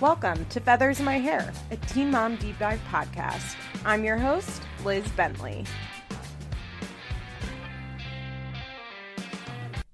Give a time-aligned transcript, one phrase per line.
[0.00, 3.54] Welcome to Feathers in My Hair, a Teen Mom Deep Dive podcast.
[3.84, 5.64] I'm your host, Liz Bentley.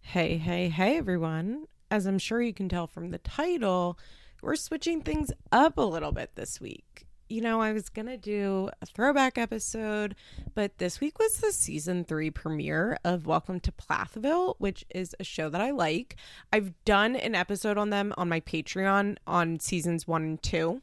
[0.01, 1.67] Hey, hey, hey, everyone.
[1.91, 3.99] As I'm sure you can tell from the title,
[4.41, 8.17] we're switching things up a little bit this week you know, I was going to
[8.17, 10.17] do a throwback episode,
[10.55, 15.25] but this week was the season three premiere of Welcome to Plathville, which is a
[15.25, 16.17] show that I like.
[16.53, 20.83] I've done an episode on them on my Patreon on seasons one and two.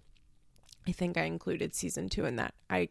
[0.87, 2.53] I think I included season two in that.
[2.69, 2.87] I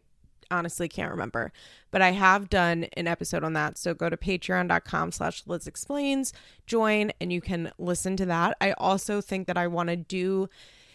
[0.51, 1.51] honestly can't remember,
[1.89, 3.79] but I have done an episode on that.
[3.79, 6.31] So go to patreon.com slash Liz explains,
[6.67, 8.55] join, and you can listen to that.
[8.61, 10.47] I also think that I want to do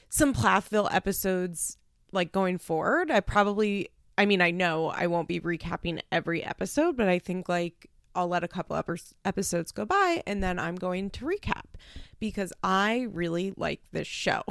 [0.08, 1.76] some Plathville episodes
[2.12, 6.96] like going forward, I probably, I mean, I know I won't be recapping every episode,
[6.96, 8.80] but I think like I'll let a couple
[9.24, 11.64] episodes go by and then I'm going to recap
[12.20, 14.42] because I really like this show.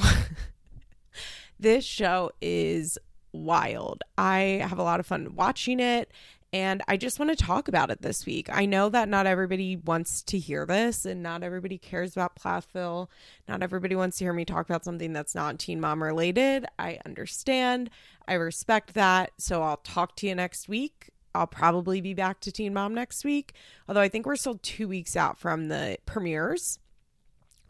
[1.60, 2.98] this show is
[3.32, 4.04] wild.
[4.18, 6.12] I have a lot of fun watching it
[6.54, 8.50] and I just want to talk about it this week.
[8.52, 13.10] I know that not everybody wants to hear this and not everybody cares about Plathville.
[13.48, 16.66] Not everybody wants to hear me talk about something that's not teen mom related.
[16.78, 17.90] I understand.
[18.28, 19.32] I respect that.
[19.38, 21.12] So I'll talk to you next week.
[21.34, 23.54] I'll probably be back to Teen Mom next week,
[23.88, 26.78] although I think we're still two weeks out from the premieres.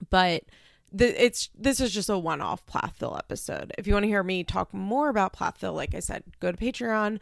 [0.10, 0.46] But
[0.92, 3.72] the, it's this is just a one-off Plathville episode.
[3.78, 6.58] If you want to hear me talk more about Plathville, like I said, go to
[6.58, 7.20] Patreon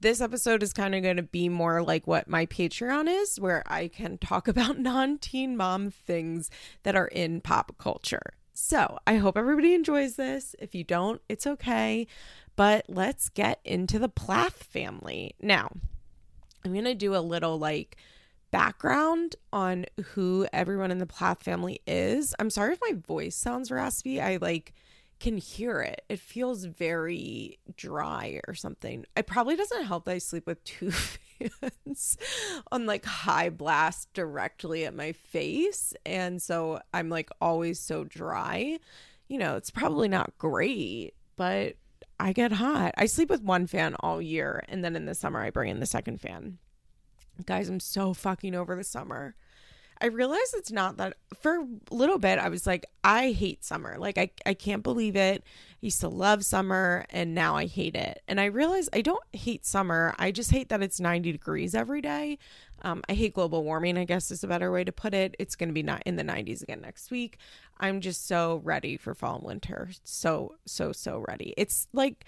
[0.00, 3.62] this episode is kind of going to be more like what my Patreon is, where
[3.66, 6.50] I can talk about non teen mom things
[6.82, 8.34] that are in pop culture.
[8.52, 10.54] So I hope everybody enjoys this.
[10.58, 12.06] If you don't, it's okay.
[12.56, 15.34] But let's get into the Plath family.
[15.40, 15.70] Now,
[16.64, 17.96] I'm going to do a little like
[18.50, 22.34] background on who everyone in the Plath family is.
[22.38, 24.20] I'm sorry if my voice sounds raspy.
[24.20, 24.74] I like
[25.20, 26.02] can hear it.
[26.08, 29.04] It feels very dry or something.
[29.16, 32.18] It probably doesn't help that I sleep with two fans
[32.72, 35.94] on like high blast directly at my face.
[36.04, 38.78] And so I'm like always so dry.
[39.28, 41.76] You know, it's probably not great, but
[42.18, 42.94] I get hot.
[42.96, 44.64] I sleep with one fan all year.
[44.68, 46.58] And then in the summer, I bring in the second fan.
[47.46, 49.34] Guys, I'm so fucking over the summer.
[50.00, 53.96] I realized it's not that for a little bit I was like I hate summer.
[53.98, 55.42] Like I I can't believe it.
[55.44, 58.22] I used to love summer and now I hate it.
[58.28, 60.14] And I realized I don't hate summer.
[60.18, 62.38] I just hate that it's 90 degrees every day.
[62.82, 65.36] Um, I hate global warming, I guess is a better way to put it.
[65.38, 67.36] It's going to be not in the 90s again next week.
[67.78, 69.90] I'm just so ready for fall and winter.
[70.04, 71.54] So so so ready.
[71.56, 72.24] It's like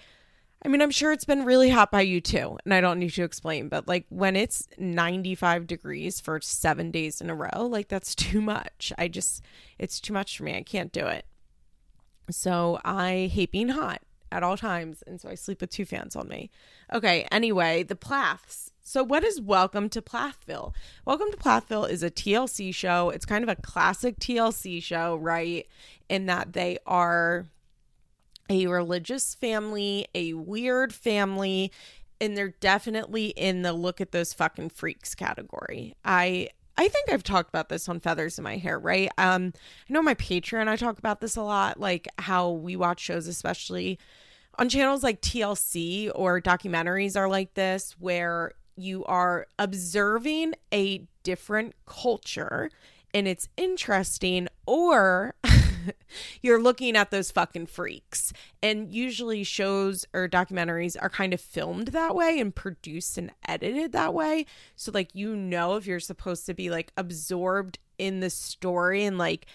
[0.65, 3.13] I mean, I'm sure it's been really hot by you too, and I don't need
[3.13, 7.89] to explain, but like when it's 95 degrees for seven days in a row, like
[7.89, 8.93] that's too much.
[8.97, 9.43] I just,
[9.77, 10.55] it's too much for me.
[10.55, 11.25] I can't do it.
[12.29, 16.15] So I hate being hot at all times, and so I sleep with two fans
[16.15, 16.49] on me.
[16.91, 18.71] Okay, anyway, the Plaths.
[18.81, 20.73] So, what is Welcome to Plathville?
[21.05, 23.09] Welcome to Plathville is a TLC show.
[23.09, 25.67] It's kind of a classic TLC show, right?
[26.09, 27.45] In that they are
[28.49, 31.71] a religious family, a weird family,
[32.19, 35.95] and they're definitely in the look at those fucking freaks category.
[36.03, 39.09] I I think I've talked about this on Feathers in My Hair, right?
[39.17, 39.53] Um
[39.89, 43.27] I know my Patreon I talk about this a lot, like how we watch shows
[43.27, 43.99] especially
[44.59, 51.73] on channels like TLC or documentaries are like this where you are observing a different
[51.85, 52.69] culture
[53.13, 55.35] and it's interesting or
[56.41, 58.33] you're looking at those fucking freaks.
[58.61, 63.91] And usually shows or documentaries are kind of filmed that way and produced and edited
[63.91, 64.45] that way.
[64.75, 69.17] So like you know if you're supposed to be like absorbed in the story and
[69.17, 69.45] like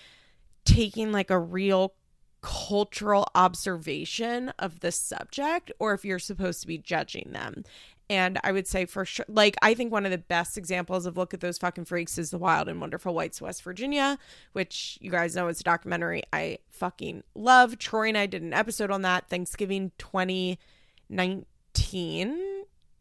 [0.64, 1.94] taking like a real
[2.40, 7.64] cultural observation of the subject or if you're supposed to be judging them.
[8.10, 11.18] And I would say for sure, like, I think one of the best examples of
[11.18, 14.18] Look at Those Fucking Freaks is The Wild and Wonderful Whites, West Virginia,
[14.52, 17.78] which you guys know is a documentary I fucking love.
[17.78, 22.38] Troy and I did an episode on that Thanksgiving 2019.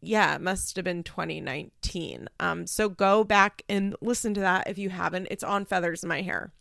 [0.00, 2.28] Yeah, it must have been 2019.
[2.38, 5.28] Um, so go back and listen to that if you haven't.
[5.30, 6.52] It's on Feathers in My Hair.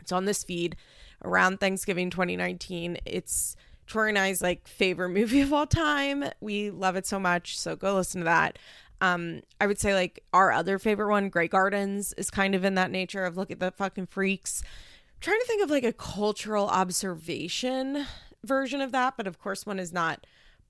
[0.00, 0.76] It's on this feed
[1.24, 2.98] around Thanksgiving 2019.
[3.04, 3.56] It's
[3.90, 6.24] Tori and I's like favorite movie of all time.
[6.40, 7.58] We love it so much.
[7.58, 8.58] So go listen to that.
[9.02, 12.74] Um, I would say like our other favorite one, Grey Gardens, is kind of in
[12.74, 14.62] that nature of look at the fucking freaks.
[14.62, 18.06] I'm trying to think of like a cultural observation
[18.44, 20.26] version of that, but of course one is not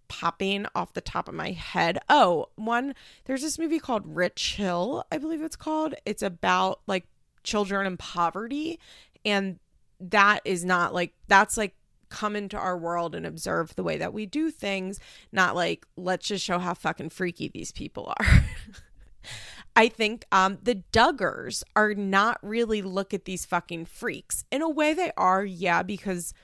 [0.08, 1.99] popping off the top of my head.
[2.08, 2.94] Oh, one
[3.25, 5.94] there's this movie called Rich Hill, I believe it's called.
[6.05, 7.06] It's about like
[7.43, 8.78] children in poverty
[9.25, 9.58] and
[10.00, 11.75] that is not like that's like
[12.10, 14.98] come into our world and observe the way that we do things,
[15.32, 18.26] not like, let's just show how fucking freaky these people are.
[19.76, 24.44] I think um, the Duggars are not really look at these fucking freaks.
[24.50, 26.34] In a way, they are, yeah, because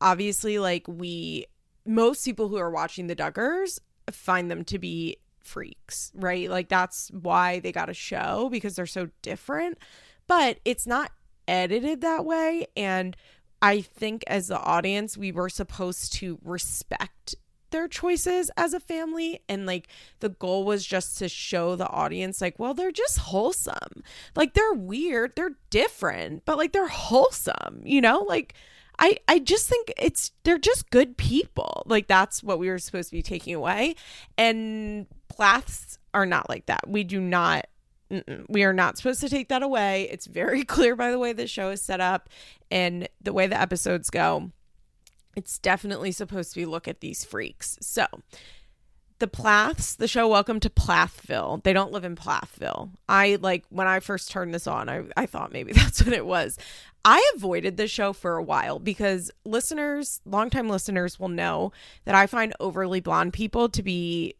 [0.00, 1.46] obviously, like, we,
[1.86, 3.80] most people who are watching the Duggars
[4.10, 6.50] find them to be freaks, right?
[6.50, 9.78] Like, that's why they got a show because they're so different.
[10.26, 11.10] But it's not
[11.48, 12.66] edited that way.
[12.76, 13.16] And
[13.60, 17.34] I think as the audience, we were supposed to respect
[17.70, 19.40] their choices as a family.
[19.48, 19.88] And like
[20.20, 24.02] the goal was just to show the audience like well they're just wholesome.
[24.34, 25.34] Like they're weird.
[25.36, 28.24] They're different but like they're wholesome you know?
[28.28, 28.54] Like
[29.00, 31.82] i i just think it's they're just good people.
[31.86, 33.96] Like that's what we were supposed to be taking away.
[34.36, 36.88] And plaths are not like that.
[36.88, 37.66] We do not
[38.48, 41.46] we are not supposed to take that away it's very clear by the way the
[41.46, 42.28] show is set up
[42.70, 44.50] and the way the episodes go
[45.38, 47.78] it's definitely supposed to be look at these freaks.
[47.80, 48.06] So,
[49.20, 51.60] the Plaths, the show Welcome to Plathville.
[51.62, 52.90] They don't live in Plathville.
[53.08, 56.26] I like when I first turned this on, I, I thought maybe that's what it
[56.26, 56.58] was.
[57.04, 61.70] I avoided the show for a while because listeners, longtime listeners will know
[62.04, 64.34] that I find overly blonde people to be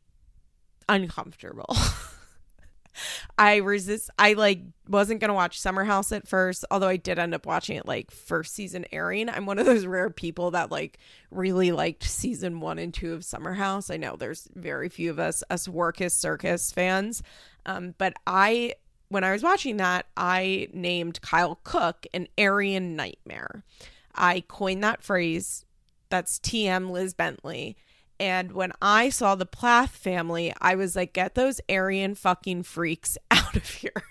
[0.89, 1.77] uncomfortable.
[3.37, 4.11] I resist.
[4.19, 7.77] I like wasn't gonna watch Summer House at first, although I did end up watching
[7.77, 9.29] it like first season airing.
[9.29, 10.99] I'm one of those rare people that like
[11.31, 13.91] really liked season one and two of Summer House.
[13.91, 17.23] I know there's very few of us us Workus Circus fans,
[17.67, 18.75] um, but I
[19.09, 23.65] when I was watching that, I named Kyle Cooke an Aryan nightmare.
[24.15, 25.65] I coined that phrase.
[26.11, 27.77] That's TM Liz Bentley
[28.21, 33.17] and when I saw the Plath family, I was like, get those Aryan fucking freaks
[33.31, 34.03] out of here.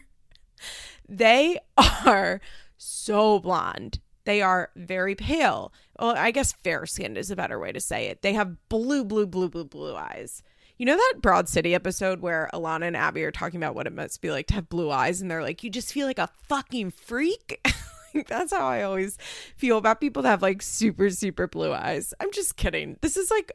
[1.08, 2.42] they are
[2.78, 4.00] so blonde.
[4.26, 5.72] They are very pale.
[6.00, 8.22] Well, I guess fair skinned is a better way to say it.
[8.22, 10.44] They have blue, blue, blue, blue, blue eyes.
[10.78, 13.94] You know that Broad City episode where Ilana and Abbi are talking about what it
[13.94, 16.30] must be like to have blue eyes, and they're like, you just feel like a
[16.48, 17.66] fucking freak?
[18.28, 19.18] That's how I always
[19.56, 22.14] feel about people that have like super, super blue eyes.
[22.20, 22.98] I'm just kidding.
[23.02, 23.52] This is like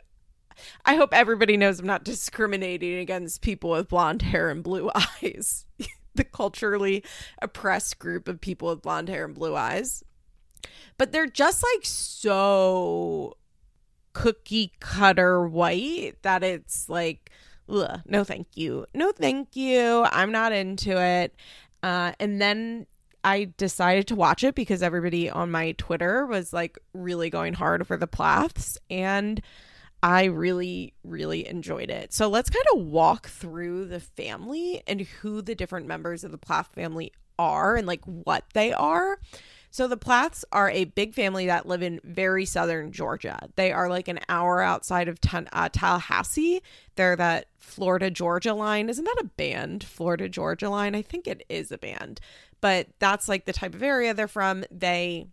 [0.85, 4.91] I hope everybody knows I'm not discriminating against people with blonde hair and blue
[5.23, 5.67] eyes.
[6.15, 7.03] the culturally
[7.41, 10.05] oppressed group of people with blonde hair and blue eyes.
[10.99, 13.37] But they're just like so
[14.13, 17.31] cookie cutter white that it's like,
[17.69, 18.87] ugh, no, thank you.
[18.95, 20.07] No, thank you.
[20.11, 21.35] I'm not into it.
[21.83, 22.87] Uh, and then
[23.25, 27.87] I decided to watch it because everybody on my Twitter was like really going hard
[27.87, 28.79] for the Plaths.
[28.91, 29.41] And
[30.03, 32.13] I really, really enjoyed it.
[32.13, 36.39] So let's kind of walk through the family and who the different members of the
[36.39, 39.19] Plath family are and like what they are.
[39.71, 43.49] So the Plaths are a big family that live in very southern Georgia.
[43.57, 46.63] They are like an hour outside of uh, Tallahassee.
[46.97, 48.91] They're that Florida Georgia line.
[48.91, 49.83] Isn't that a band?
[49.83, 50.95] Florida Georgia line?
[50.95, 52.21] I think it is a band.
[52.61, 54.65] But that's like the type of area they're from.
[54.71, 55.29] They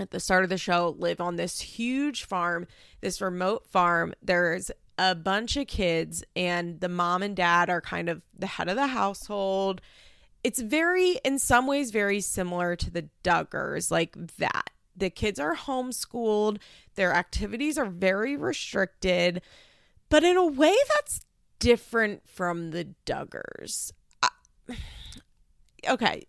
[0.00, 2.66] at the start of the show live on this huge farm,
[3.00, 4.14] this remote farm.
[4.22, 8.68] There's a bunch of kids, and the mom and dad are kind of the head
[8.68, 9.80] of the household.
[10.44, 14.70] It's very, in some ways, very similar to the Duggars, like that.
[14.96, 16.58] The kids are homeschooled,
[16.94, 19.40] their activities are very restricted,
[20.08, 21.20] but in a way that's
[21.58, 23.92] different from the Duggars.
[25.88, 26.26] okay,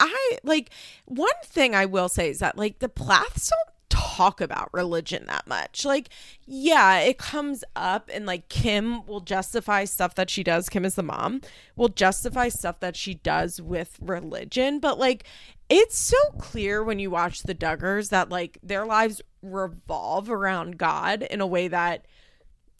[0.00, 0.70] I like
[1.04, 5.46] one thing I will say is that like the Plaths don't talk about religion that
[5.46, 5.84] much.
[5.84, 6.08] Like,
[6.46, 10.68] yeah, it comes up and like Kim will justify stuff that she does.
[10.68, 11.42] Kim is the mom,
[11.76, 15.24] will justify stuff that she does with religion, but like
[15.68, 21.22] it's so clear when you watch the Duggars that like their lives revolve around God
[21.22, 22.06] in a way that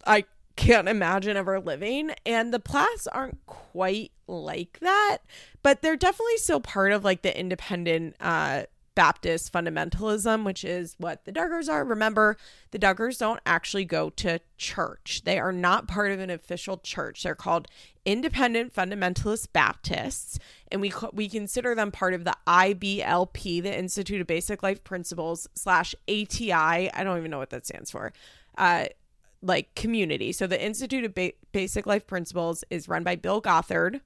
[0.06, 0.24] I
[0.56, 2.10] can't imagine ever living.
[2.26, 5.18] And the Plaths aren't quite like that,
[5.62, 8.62] but they're definitely still part of like the independent uh
[9.00, 11.84] Baptist fundamentalism, which is what the Duggars are.
[11.84, 12.36] Remember,
[12.70, 15.22] the Duggars don't actually go to church.
[15.24, 17.22] They are not part of an official church.
[17.22, 17.68] They're called
[18.04, 20.38] Independent Fundamentalist Baptists,
[20.70, 25.48] and we we consider them part of the IBLP, the Institute of Basic Life Principles
[25.54, 26.52] slash ATI.
[26.52, 28.12] I don't even know what that stands for.
[28.58, 28.86] Uh,
[29.40, 30.32] like community.
[30.32, 34.02] So the Institute of ba- Basic Life Principles is run by Bill Gothard.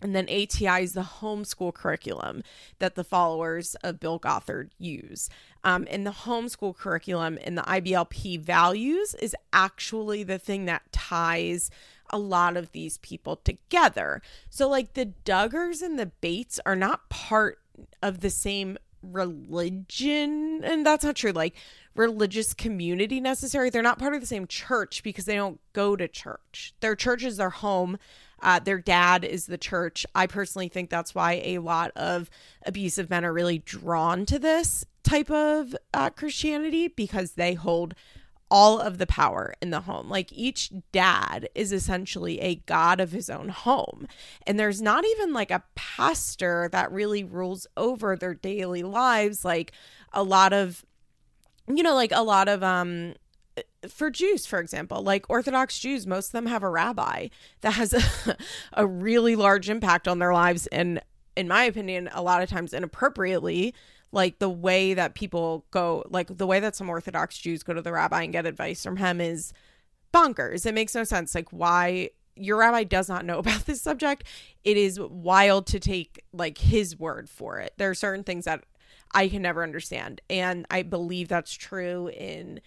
[0.00, 2.42] And then ATI is the homeschool curriculum
[2.78, 5.28] that the followers of Bill Gothard use.
[5.64, 11.70] Um, and the homeschool curriculum and the IBLP values is actually the thing that ties
[12.10, 14.22] a lot of these people together.
[14.48, 17.58] So, like the Duggars and the Bates are not part
[18.02, 20.62] of the same religion.
[20.64, 21.32] And that's not true.
[21.32, 21.54] Like,
[21.98, 23.70] religious community necessary.
[23.70, 26.72] They're not part of the same church because they don't go to church.
[26.80, 27.98] Their church is their home.
[28.40, 30.06] Uh, their dad is the church.
[30.14, 32.30] I personally think that's why a lot of
[32.64, 37.94] abusive men are really drawn to this type of uh, Christianity because they hold
[38.50, 40.08] all of the power in the home.
[40.08, 44.06] Like each dad is essentially a god of his own home.
[44.46, 49.72] And there's not even like a pastor that really rules over their daily lives like
[50.12, 50.84] a lot of
[51.66, 53.14] you know like a lot of um
[53.88, 57.28] for Jews, for example, like Orthodox Jews, most of them have a rabbi
[57.60, 58.36] that has a,
[58.72, 60.66] a really large impact on their lives.
[60.68, 61.00] And
[61.36, 63.74] in my opinion, a lot of times inappropriately,
[64.10, 67.82] like the way that people go, like the way that some Orthodox Jews go to
[67.82, 69.52] the rabbi and get advice from him is
[70.12, 70.66] bonkers.
[70.66, 71.34] It makes no sense.
[71.34, 74.24] Like, why your rabbi does not know about this subject?
[74.64, 77.74] It is wild to take like his word for it.
[77.76, 78.64] There are certain things that
[79.12, 80.20] I can never understand.
[80.28, 82.60] And I believe that's true in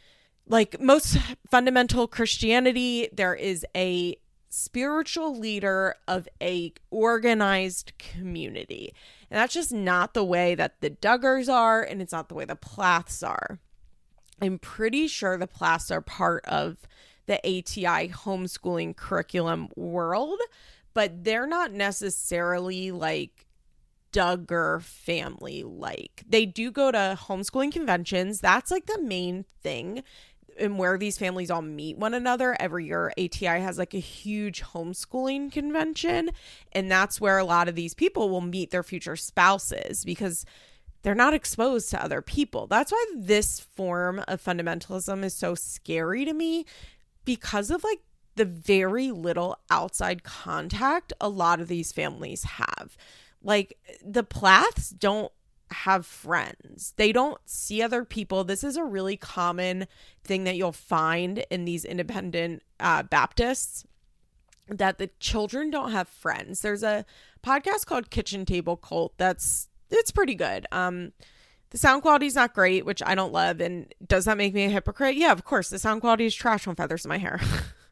[0.51, 1.17] like most
[1.49, 4.17] fundamental Christianity, there is a
[4.49, 8.93] spiritual leader of a organized community.
[9.29, 12.43] And that's just not the way that the Duggars are, and it's not the way
[12.43, 13.59] the Plaths are.
[14.41, 16.77] I'm pretty sure the Plaths are part of
[17.27, 20.39] the ATI homeschooling curriculum world,
[20.93, 23.47] but they're not necessarily like
[24.11, 26.23] Duggar family like.
[26.27, 28.41] They do go to homeschooling conventions.
[28.41, 30.03] That's like the main thing
[30.61, 34.61] and where these families all meet one another every year ATI has like a huge
[34.61, 36.29] homeschooling convention
[36.71, 40.45] and that's where a lot of these people will meet their future spouses because
[41.03, 42.67] they're not exposed to other people.
[42.67, 46.65] That's why this form of fundamentalism is so scary to me
[47.25, 48.01] because of like
[48.35, 52.95] the very little outside contact a lot of these families have.
[53.43, 55.31] Like the Plaths don't
[55.71, 56.93] have friends.
[56.97, 58.43] They don't see other people.
[58.43, 59.87] This is a really common
[60.23, 63.85] thing that you'll find in these independent uh, Baptists
[64.77, 66.61] that the children don't have friends.
[66.61, 67.05] There's a
[67.43, 70.65] podcast called Kitchen Table Cult that's it's pretty good.
[70.71, 71.11] Um
[71.71, 74.65] the sound quality is not great, which I don't love and does that make me
[74.65, 75.15] a hypocrite?
[75.15, 75.69] Yeah, of course.
[75.69, 77.39] The sound quality is trash on feathers in my hair.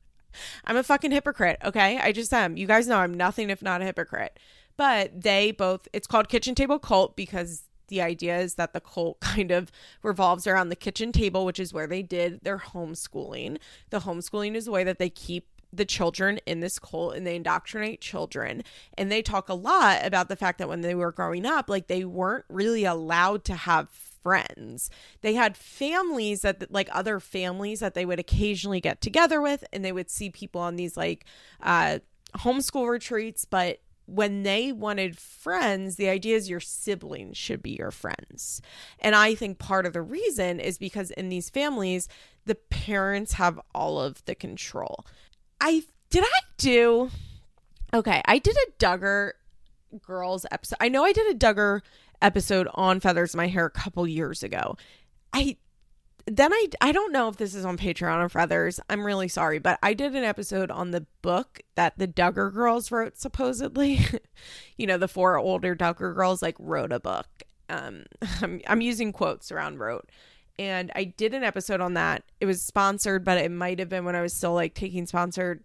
[0.66, 1.98] I'm a fucking hypocrite, okay?
[1.98, 2.56] I just am.
[2.56, 4.38] You guys know I'm nothing if not a hypocrite.
[4.78, 9.20] But they both it's called Kitchen Table Cult because the idea is that the cult
[9.22, 13.58] kind of revolves around the kitchen table, which is where they did their homeschooling.
[13.90, 17.36] The homeschooling is a way that they keep the children in this cult and they
[17.36, 18.64] indoctrinate children.
[18.98, 21.88] And they talk a lot about the fact that when they were growing up, like
[21.88, 24.90] they weren't really allowed to have friends.
[25.22, 29.86] They had families that like other families that they would occasionally get together with and
[29.86, 31.26] they would see people on these like
[31.62, 32.00] uh
[32.38, 33.80] homeschool retreats, but
[34.10, 38.62] when they wanted friends, the idea is your siblings should be your friends.
[39.00, 42.08] And I think part of the reason is because in these families,
[42.46, 45.06] the parents have all of the control.
[45.62, 47.12] I did I do
[47.94, 49.32] Okay, I did a Duggar
[50.02, 50.78] girls episode.
[50.80, 51.82] I know I did a Duggar
[52.22, 54.78] episode on feathers in my hair a couple years ago.
[55.34, 55.58] I
[56.26, 58.80] then I I don't know if this is on Patreon or Feathers.
[58.90, 62.92] I'm really sorry, but I did an episode on the book that the Duggar girls
[62.92, 64.06] wrote supposedly.
[64.78, 67.28] you know, the four older Duggar girls like wrote a book.
[67.70, 68.06] Um
[68.42, 70.10] I'm I'm using quotes around wrote.
[70.58, 72.24] And I did an episode on that.
[72.42, 75.64] It was sponsored, but it might have been when I was still like taking sponsored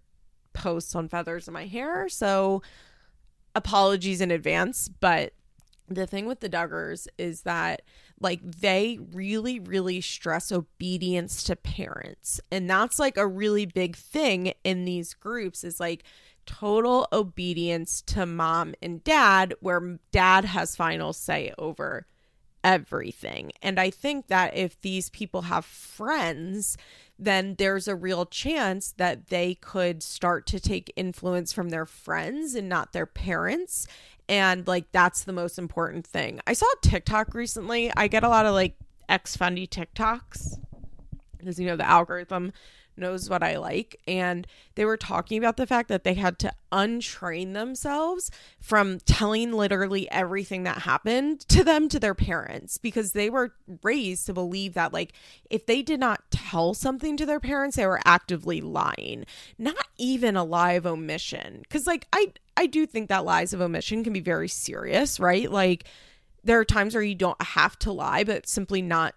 [0.52, 2.08] posts on feathers in my hair.
[2.08, 2.62] So
[3.56, 5.32] apologies in advance, but
[5.88, 7.82] the thing with the Duggars is that
[8.21, 12.40] like they really really stress obedience to parents.
[12.50, 16.04] And that's like a really big thing in these groups is like
[16.47, 22.06] total obedience to mom and dad where dad has final say over
[22.62, 23.52] everything.
[23.62, 26.76] And i think that if these people have friends
[27.18, 32.54] then there's a real chance that they could start to take influence from their friends
[32.54, 33.87] and not their parents
[34.28, 36.40] and like that's the most important thing.
[36.46, 37.92] I saw TikTok recently.
[37.96, 38.76] I get a lot of like
[39.08, 40.58] ex fundy TikToks
[41.36, 42.52] because you know the algorithm
[42.96, 44.00] knows what I like.
[44.06, 49.52] And they were talking about the fact that they had to untrain themselves from telling
[49.52, 54.74] literally everything that happened to them to their parents because they were raised to believe
[54.74, 55.12] that, like,
[55.50, 59.24] if they did not tell something to their parents, they were actively lying.
[59.58, 61.60] Not even a lie of omission.
[61.62, 65.50] Because, like, I, I do think that lies of omission can be very serious, right?
[65.50, 65.84] Like,
[66.42, 69.14] there are times where you don't have to lie, but simply not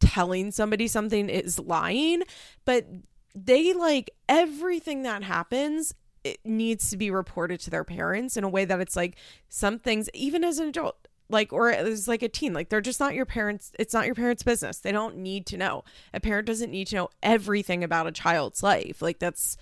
[0.00, 2.22] telling somebody something is lying.
[2.64, 2.86] But
[3.34, 8.48] they like everything that happens it needs to be reported to their parents in a
[8.48, 9.16] way that it's like
[9.48, 13.00] some things even as an adult like or it's like a teen like they're just
[13.00, 14.78] not your parents it's not your parents business.
[14.78, 15.82] They don't need to know.
[16.12, 19.02] A parent doesn't need to know everything about a child's life.
[19.02, 19.56] Like that's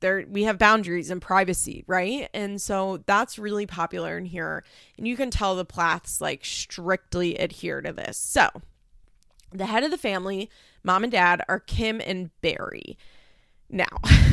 [0.00, 2.28] there we have boundaries and privacy right?
[2.32, 4.64] And so that's really popular in here
[4.96, 8.16] and you can tell the plaths like strictly adhere to this.
[8.16, 8.48] So
[9.50, 10.48] the head of the family
[10.84, 12.96] mom and dad are kim and barry
[13.68, 13.86] now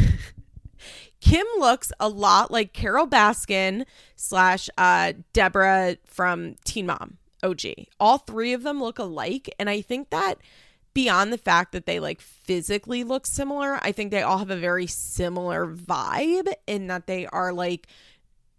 [1.21, 7.61] Kim looks a lot like Carole Baskin slash uh, Deborah from Teen Mom OG.
[7.99, 9.53] All three of them look alike.
[9.59, 10.35] And I think that
[10.93, 14.57] beyond the fact that they like physically look similar, I think they all have a
[14.57, 17.87] very similar vibe in that they are like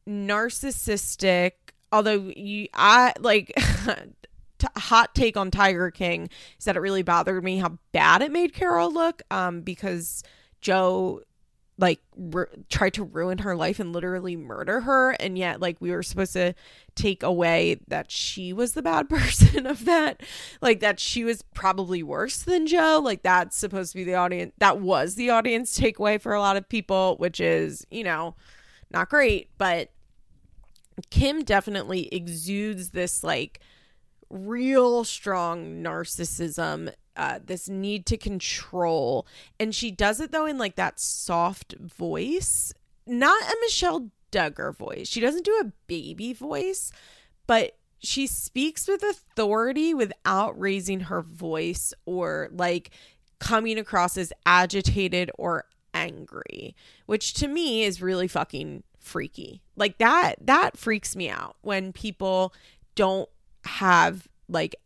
[0.08, 1.52] narcissistic.
[1.92, 3.52] Although you, I like
[4.60, 8.30] t- hot take on Tiger King is that it really bothered me how bad it
[8.30, 9.22] made Carol look.
[9.30, 10.22] Um, because
[10.60, 11.22] Joe
[11.80, 12.00] like
[12.68, 16.34] tried to ruin her life and literally murder her and yet like we were supposed
[16.34, 16.54] to
[16.94, 20.22] take away that she was the bad person of that
[20.60, 24.52] like that she was probably worse than joe like that's supposed to be the audience
[24.58, 28.34] that was the audience takeaway for a lot of people which is you know
[28.90, 29.90] not great but
[31.08, 33.60] kim definitely exudes this like
[34.30, 39.26] real strong narcissism uh, this need to control.
[39.58, 42.72] And she does it though in like that soft voice,
[43.06, 45.08] not a Michelle Duggar voice.
[45.08, 46.92] She doesn't do a baby voice,
[47.46, 52.90] but she speaks with authority without raising her voice or like
[53.38, 56.74] coming across as agitated or angry,
[57.06, 59.60] which to me is really fucking freaky.
[59.76, 62.54] Like that that freaks me out when people
[62.94, 63.28] don't
[63.64, 64.76] have like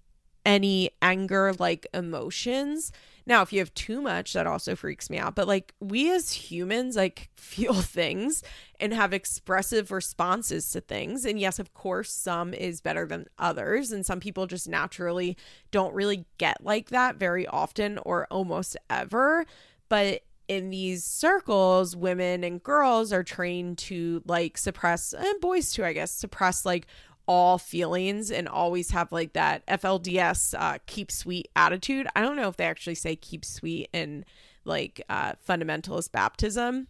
[0.44, 2.92] any anger like emotions.
[3.26, 5.34] Now, if you have too much, that also freaks me out.
[5.34, 8.42] But like we as humans like feel things
[8.78, 11.24] and have expressive responses to things.
[11.24, 13.92] And yes, of course, some is better than others.
[13.92, 15.36] And some people just naturally
[15.70, 19.46] don't really get like that very often or almost ever.
[19.88, 25.84] But in these circles, women and girls are trained to like suppress, and boys too,
[25.84, 26.86] I guess, suppress like
[27.26, 32.06] all feelings and always have like that FLDS uh, keep sweet attitude.
[32.14, 34.24] I don't know if they actually say keep sweet in
[34.64, 36.88] like uh, fundamentalist baptism.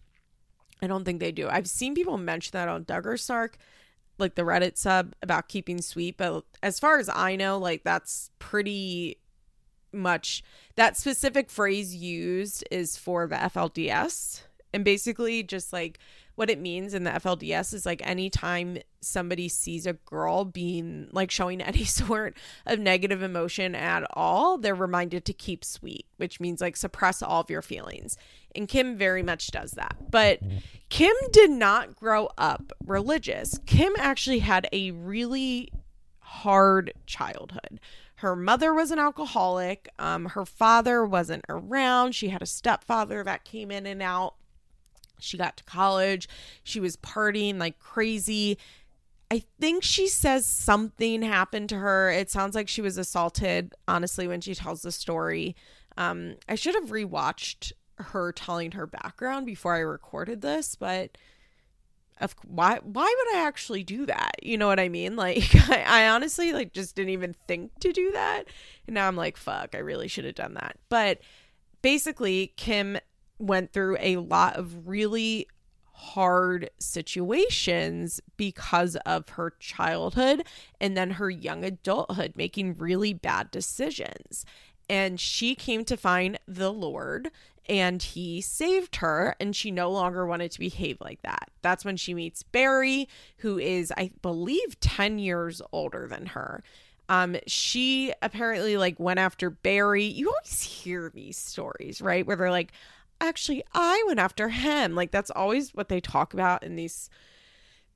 [0.81, 1.47] I don't think they do.
[1.47, 3.57] I've seen people mention that on Duggar Snark,
[4.17, 8.29] like the Reddit sub about keeping sweet, but as far as I know, like that's
[8.39, 9.17] pretty
[9.93, 10.43] much
[10.75, 14.41] that specific phrase used is for the FLDS
[14.73, 15.99] and basically just like
[16.35, 21.31] what it means in the FLDS is like anytime somebody sees a girl being like
[21.31, 26.61] showing any sort of negative emotion at all, they're reminded to keep sweet, which means
[26.61, 28.17] like suppress all of your feelings.
[28.55, 29.95] And Kim very much does that.
[30.11, 30.39] But
[30.89, 33.59] Kim did not grow up religious.
[33.65, 35.69] Kim actually had a really
[36.19, 37.79] hard childhood.
[38.19, 39.89] Her mother was an alcoholic.
[39.99, 42.15] Um, her father wasn't around.
[42.15, 44.35] She had a stepfather that came in and out
[45.19, 46.27] she got to college.
[46.63, 48.57] She was partying like crazy.
[49.31, 52.11] I think she says something happened to her.
[52.11, 55.55] It sounds like she was assaulted, honestly, when she tells the story.
[55.97, 61.17] Um, I should have rewatched her telling her background before I recorded this, but
[62.21, 64.35] of why why would I actually do that?
[64.41, 65.15] You know what I mean?
[65.25, 68.43] Like I, I honestly like just didn't even think to do that.
[68.87, 70.77] And now I'm like, fuck, I really should have done that.
[70.89, 71.19] But
[71.81, 72.97] basically, Kim
[73.39, 75.47] went through a lot of really
[75.91, 80.45] hard situations because of her childhood
[80.79, 84.45] and then her young adulthood, making really bad decisions.
[84.89, 87.31] And she came to find the Lord
[87.67, 91.49] and he saved her and she no longer wanted to behave like that.
[91.61, 96.63] That's when she meets Barry, who is, I believe, 10 years older than her.
[97.07, 100.05] Um, she apparently like went after Barry.
[100.05, 102.25] You always hear these stories, right?
[102.25, 102.73] Where they're like,
[103.21, 104.95] actually I went after him.
[104.95, 107.09] Like that's always what they talk about in these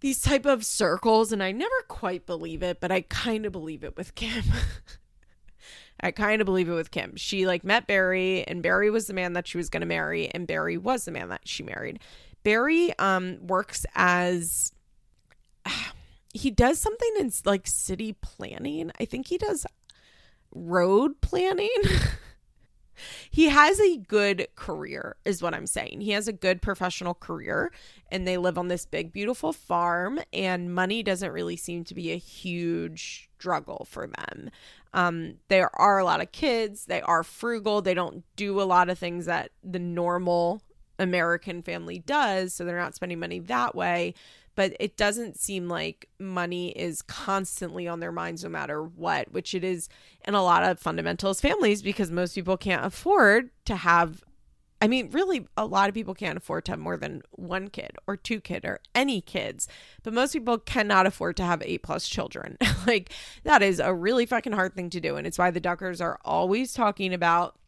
[0.01, 3.83] these type of circles and I never quite believe it, but I kind of believe
[3.83, 4.43] it with Kim.
[6.01, 7.17] I kind of believe it with Kim.
[7.17, 10.29] She like met Barry and Barry was the man that she was going to marry
[10.29, 11.99] and Barry was the man that she married.
[12.43, 14.71] Barry um works as
[16.33, 18.91] he does something in like city planning.
[18.99, 19.65] I think he does
[20.53, 21.69] road planning.
[23.29, 26.01] he has a good career is what i'm saying.
[26.01, 27.71] He has a good professional career
[28.11, 32.11] and they live on this big beautiful farm and money doesn't really seem to be
[32.11, 34.49] a huge struggle for them.
[34.93, 36.85] Um, there are a lot of kids.
[36.85, 37.81] They are frugal.
[37.81, 40.61] They don't do a lot of things that the normal
[40.97, 44.13] american family does so they're not spending money that way
[44.59, 49.55] but it doesn't seem like money is constantly on their minds no matter what, which
[49.55, 49.87] it is
[50.27, 54.21] in a lot of fundamentalist families because most people can't afford to have
[54.81, 57.91] I mean, really, a lot of people can't afford to have more than one kid
[58.05, 59.69] or two kid or any kids,
[60.03, 62.57] but most people cannot afford to have eight plus children.
[62.87, 63.13] like,
[63.45, 65.15] that is a really fucking hard thing to do.
[65.15, 67.59] And it's why the Duggars are always talking about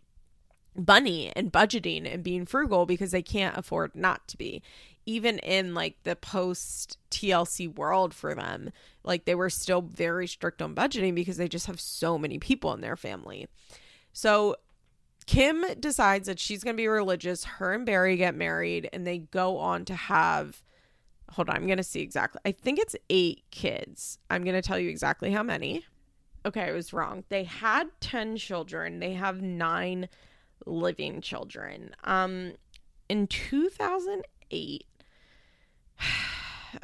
[0.75, 4.62] money and budgeting and being frugal because they can't afford not to be.
[5.12, 8.71] Even in like the post TLC world for them,
[9.04, 12.74] like they were still very strict on budgeting because they just have so many people
[12.74, 13.47] in their family.
[14.13, 14.56] So
[15.26, 17.43] Kim decides that she's going to be religious.
[17.43, 20.63] Her and Barry get married and they go on to have,
[21.32, 22.39] hold on, I'm going to see exactly.
[22.45, 24.17] I think it's eight kids.
[24.30, 25.86] I'm going to tell you exactly how many.
[26.45, 27.26] Okay, I was wrong.
[27.28, 30.08] They had 10 children, they have nine
[30.65, 31.95] living children.
[32.04, 32.54] Um,
[33.10, 34.86] in 2008,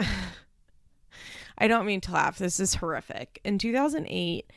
[1.58, 2.38] I don't mean to laugh.
[2.38, 3.40] This is horrific.
[3.44, 4.52] In 2008,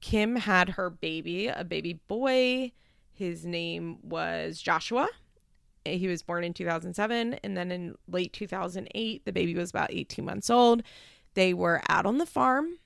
[0.00, 2.72] Kim had her baby, a baby boy
[3.14, 5.08] his name was Joshua.
[5.84, 7.34] He was born in 2007.
[7.44, 10.82] And then in late 2008, the baby was about 18 months old.
[11.34, 12.78] They were out on the farm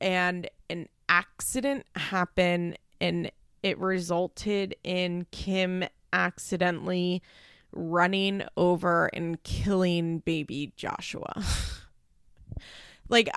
[0.00, 3.30] and an accident happened and
[3.62, 7.22] it resulted in Kim accidentally
[7.72, 11.42] running over and killing baby Joshua.
[13.08, 13.28] like,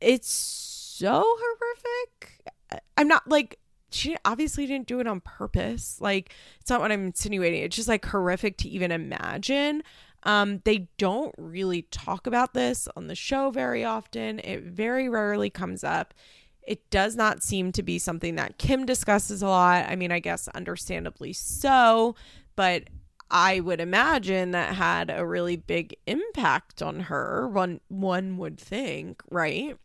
[0.00, 2.52] it's so horrific.
[2.96, 3.58] I'm not like
[3.90, 6.00] she obviously didn't do it on purpose.
[6.00, 7.62] Like, it's not what I'm insinuating.
[7.62, 9.82] It's just like horrific to even imagine.
[10.24, 14.40] Um, they don't really talk about this on the show very often.
[14.40, 16.14] It very rarely comes up.
[16.62, 19.86] It does not seem to be something that Kim discusses a lot.
[19.88, 22.16] I mean, I guess understandably so,
[22.56, 22.84] but
[23.30, 27.48] I would imagine that had a really big impact on her.
[27.48, 29.76] One one would think, right?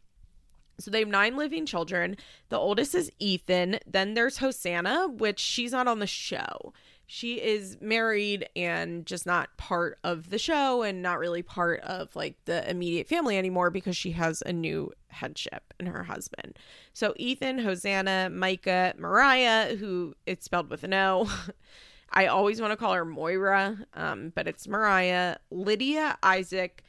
[0.80, 2.18] So they have nine living children.
[2.50, 3.80] The oldest is Ethan.
[3.86, 6.74] Then there's Hosanna, which she's not on the show.
[7.06, 12.16] She is married and just not part of the show and not really part of
[12.16, 16.58] like the immediate family anymore because she has a new headship and her husband.
[16.94, 21.30] So Ethan, Hosanna, Micah, Moriah, who it's spelled with an O.
[22.12, 26.84] I always want to call her Moira, um, but it's Moriah, Lydia, Isaac,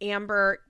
[0.00, 0.60] Amber,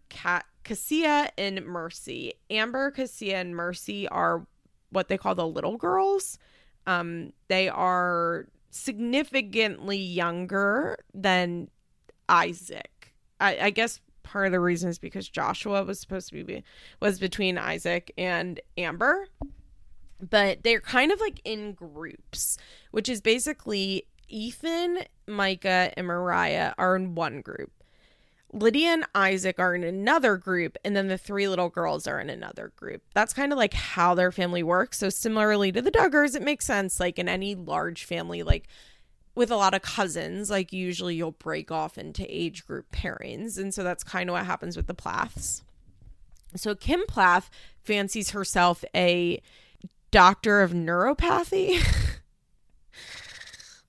[0.65, 2.35] Cassia and Mercy.
[2.51, 4.47] Amber, Cassia, and Mercy are
[4.91, 6.39] what they call the little girls.
[6.87, 11.71] Um, they are significantly younger than
[12.29, 13.15] Isaac.
[13.41, 16.65] I, I guess part of the reason is because Joshua was supposed to be
[17.01, 19.29] was between Isaac and Amber.
[20.21, 22.57] But they're kind of like in groups,
[22.91, 27.73] which is basically Ethan, Micah, and Moriah are in one group.
[28.53, 32.31] Lydia and Isaac are in another group, and then the three little girls are in
[32.31, 33.03] another group.
[33.13, 34.99] That's kind of like how their family works.
[34.99, 36.99] So, similarly to the Duggars, it makes sense.
[37.01, 38.69] Like in any large family, like
[39.35, 43.59] with a lot of cousins, like usually you'll break off into age group pairings.
[43.59, 45.63] And so that's kind of what happens with the Plaths.
[46.55, 47.51] So, Kim Plath
[47.83, 49.43] fancies herself a
[50.17, 51.79] doctor of naturopathy.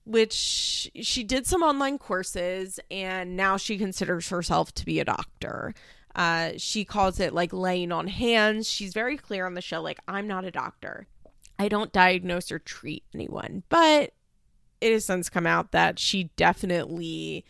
[0.04, 5.72] which she did some online courses and now she considers herself to be a doctor.
[6.14, 8.68] Uh, she calls it like laying on hands.
[8.68, 11.06] She's very clear on the show, like, I'm not a doctor.
[11.58, 13.62] I don't diagnose or treat anyone.
[13.70, 14.12] But
[14.82, 17.46] it has since come out that she definitely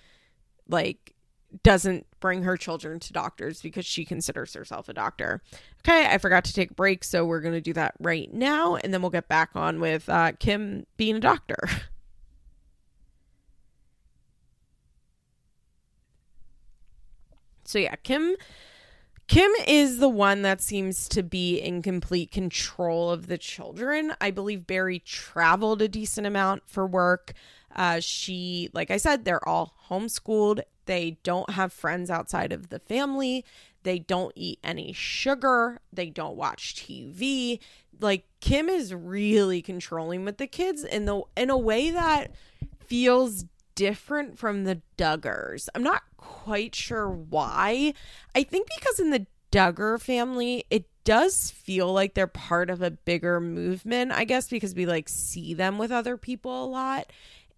[0.69, 1.17] like
[1.63, 5.43] doesn't bring her children to doctors because she considers herself a doctor.
[5.81, 8.77] Okay, I forgot to take a break, so we're going to do that right now,
[8.77, 11.59] and then we'll get back on with uh, Kim being a doctor.
[17.69, 18.35] So yeah, Kim
[19.27, 24.15] Kim is the one that seems to be in complete control of the children.
[24.23, 27.35] I believe Barry traveled a decent amount for work.
[27.75, 30.61] Uh, she, like I said, they're all homeschooled.
[30.87, 33.45] They don't have friends outside of the family.
[33.83, 35.81] They don't eat any sugar.
[35.93, 37.61] They don't watch TV.
[38.01, 42.33] Like Kim is really controlling with the kids in the in a way that
[42.87, 45.69] feels different from the Duggars.
[45.75, 47.95] I'm not quite sure why.
[48.35, 52.91] I think because in the Duggar family, it does feel like they're part of a
[52.91, 57.11] bigger movement, I guess, because we like see them with other people a lot.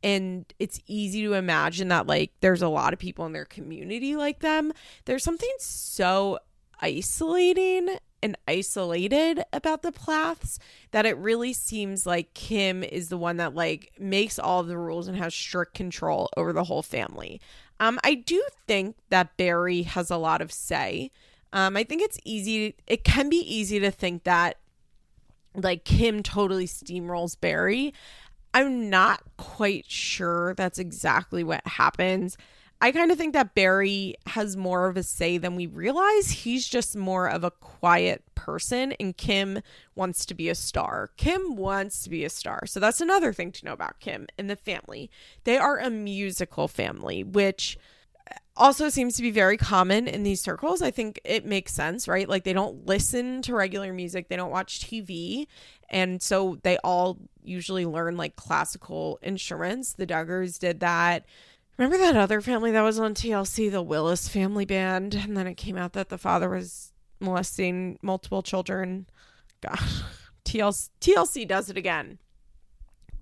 [0.03, 4.17] And it's easy to imagine that like there's a lot of people in their community
[4.17, 4.73] like them.
[5.05, 6.39] There's something so
[6.81, 10.59] isolating and isolated about the Plaths
[10.91, 15.09] that it really seems like Kim is the one that like makes all the rules
[15.09, 17.41] and has strict control over the whole family.
[17.79, 21.11] Um, I do think that Barry has a lot of say.
[21.53, 22.77] Um, I think it's easy.
[22.87, 24.59] It can be easy to think that
[25.55, 27.93] like Kim totally steamrolls Barry.
[28.53, 32.37] I'm not quite sure that's exactly what happens.
[32.83, 36.31] I kind of think that Barry has more of a say than we realize.
[36.31, 39.61] He's just more of a quiet person, and Kim
[39.95, 41.11] wants to be a star.
[41.19, 42.65] Kim wants to be a star.
[42.65, 45.11] So that's another thing to know about Kim and the family.
[45.45, 47.77] They are a musical family, which
[48.57, 50.81] also seems to be very common in these circles.
[50.83, 52.29] I think it makes sense, right?
[52.29, 55.47] Like they don't listen to regular music, they don't watch TV.
[55.91, 59.93] And so they all usually learn like classical instruments.
[59.95, 61.25] The Duggars did that.
[61.77, 65.15] Remember that other family that was on TLC, the Willis family band?
[65.15, 69.07] And then it came out that the father was molesting multiple children.
[69.61, 69.79] God,
[70.45, 72.19] TLC, TLC does it again.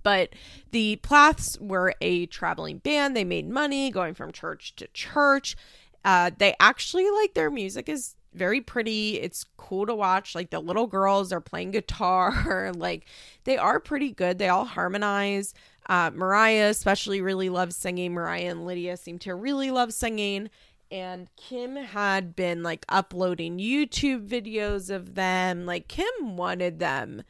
[0.03, 0.31] But
[0.71, 3.17] the Plaths were a traveling band.
[3.17, 5.57] They made money going from church to church.
[6.05, 9.21] Uh, they actually like their music is very pretty.
[9.21, 10.35] It's cool to watch.
[10.35, 12.73] Like the little girls are playing guitar.
[12.77, 13.07] like
[13.45, 14.39] they are pretty good.
[14.39, 15.55] They all harmonize.
[15.89, 18.15] Uh, Moriah especially really loves singing.
[18.15, 20.51] Moriah and Lydia seem to really love singing.
[20.91, 25.67] And Kim had been like uploading YouTube videos of them.
[25.67, 27.23] Like Kim wanted them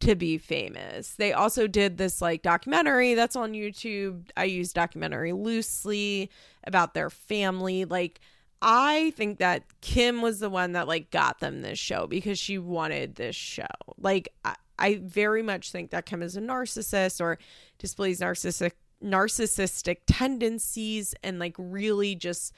[0.00, 1.14] to be famous.
[1.14, 4.30] They also did this like documentary that's on YouTube.
[4.36, 6.30] I use documentary loosely
[6.64, 7.84] about their family.
[7.84, 8.20] Like
[8.62, 12.58] I think that Kim was the one that like got them this show because she
[12.58, 13.64] wanted this show.
[13.98, 17.38] Like I, I very much think that Kim is a narcissist or
[17.78, 22.52] displays narcissistic narcissistic tendencies and like really just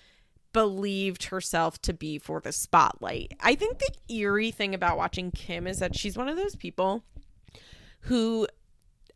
[0.52, 3.32] believed herself to be for the spotlight.
[3.40, 7.04] I think the eerie thing about watching Kim is that she's one of those people
[8.02, 8.46] who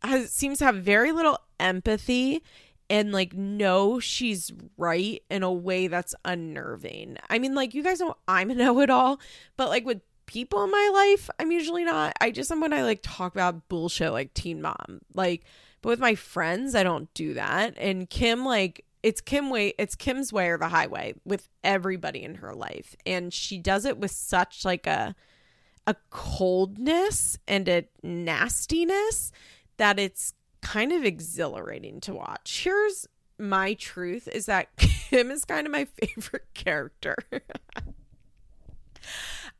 [0.01, 2.43] has seems to have very little empathy
[2.89, 7.17] and like know she's right in a way that's unnerving.
[7.29, 9.19] I mean, like you guys know I'm a know-it-all,
[9.55, 12.13] but like with people in my life, I'm usually not.
[12.21, 15.01] I just am when I like talk about bullshit like teen mom.
[15.13, 15.43] Like,
[15.81, 17.73] but with my friends, I don't do that.
[17.77, 22.35] And Kim, like, it's Kim way it's Kim's way or the highway with everybody in
[22.35, 22.95] her life.
[23.05, 25.15] And she does it with such like a
[25.85, 29.31] a coldness and a nastiness
[29.77, 32.61] that it's kind of exhilarating to watch.
[32.63, 33.07] Here's
[33.39, 37.15] my truth is that Kim is kind of my favorite character.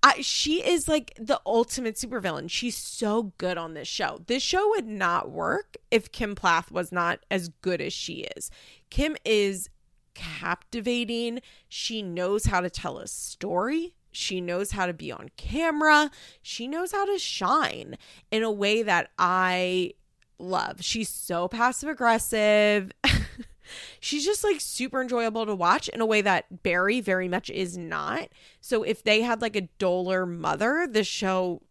[0.04, 2.50] I, she is like the ultimate supervillain.
[2.50, 4.22] She's so good on this show.
[4.28, 8.52] This show would not work if Kim Plath was not as good as she is.
[8.90, 9.70] Kim is
[10.14, 11.42] captivating.
[11.68, 13.96] She knows how to tell a story.
[14.12, 16.10] She knows how to be on camera.
[16.42, 17.98] She knows how to shine
[18.32, 19.94] in a way that I
[20.40, 20.84] love.
[20.84, 22.92] She's so passive aggressive.
[24.00, 27.78] She's just like super enjoyable to watch in a way that Barry very much is
[27.78, 28.30] not.
[28.62, 31.62] So if they had like a duller mother, the show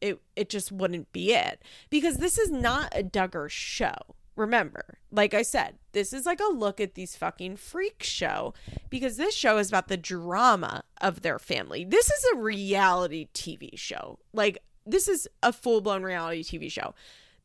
[0.00, 3.94] it it just wouldn't be it because this is not a Duggar show.
[4.36, 8.52] Remember, like I said, this is like a look at these fucking freak show
[8.90, 11.86] because this show is about the drama of their family.
[11.86, 14.18] This is a reality TV show.
[14.34, 16.94] Like this is a full-blown reality TV show.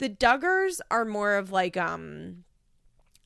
[0.02, 2.44] The Duggars are more of like um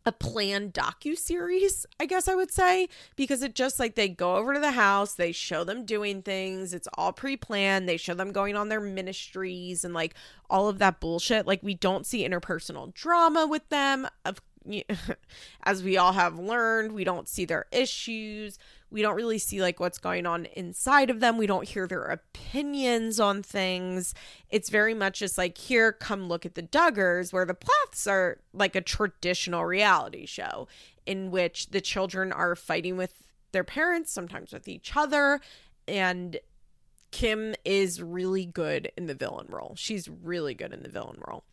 [0.05, 4.35] a planned docu series, I guess I would say, because it just like they go
[4.35, 8.33] over to the house, they show them doing things, it's all pre-planned, they show them
[8.33, 10.15] going on their ministries and like
[10.49, 11.47] all of that bullshit.
[11.47, 14.05] Like we don't see interpersonal drama with them.
[14.25, 14.41] Of
[15.63, 18.59] as we all have learned, we don't see their issues.
[18.91, 21.38] We don't really see like what's going on inside of them.
[21.38, 24.13] We don't hear their opinions on things.
[24.50, 28.39] It's very much just like, here, come look at the Duggars, where the Plaths are
[28.54, 30.67] like a traditional reality show
[31.06, 35.41] in which the children are fighting with their parents, sometimes with each other.
[35.88, 36.38] And
[37.12, 39.74] Kim is really good in the villain role.
[39.78, 41.43] She's really good in the villain role.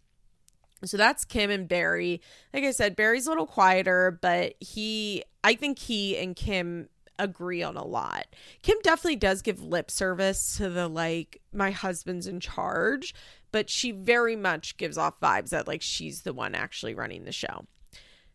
[0.85, 2.21] So that's Kim and Barry.
[2.53, 7.63] Like I said, Barry's a little quieter, but he, I think he and Kim agree
[7.63, 8.27] on a lot.
[8.63, 13.15] Kim definitely does give lip service to the like, my husband's in charge,
[13.51, 17.33] but she very much gives off vibes that like she's the one actually running the
[17.33, 17.67] show.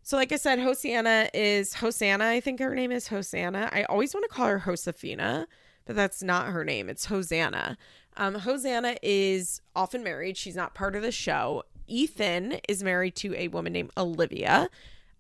[0.04, 2.26] So, like I said, Hosanna is Hosanna.
[2.26, 3.70] I think her name is Hosanna.
[3.74, 5.48] I always want to call her Josefina,
[5.86, 6.88] but that's not her name.
[6.88, 7.78] It's Hosanna.
[8.16, 10.38] Um, Hosanna is often married.
[10.38, 11.64] She's not part of the show.
[11.88, 14.70] Ethan is married to a woman named Olivia.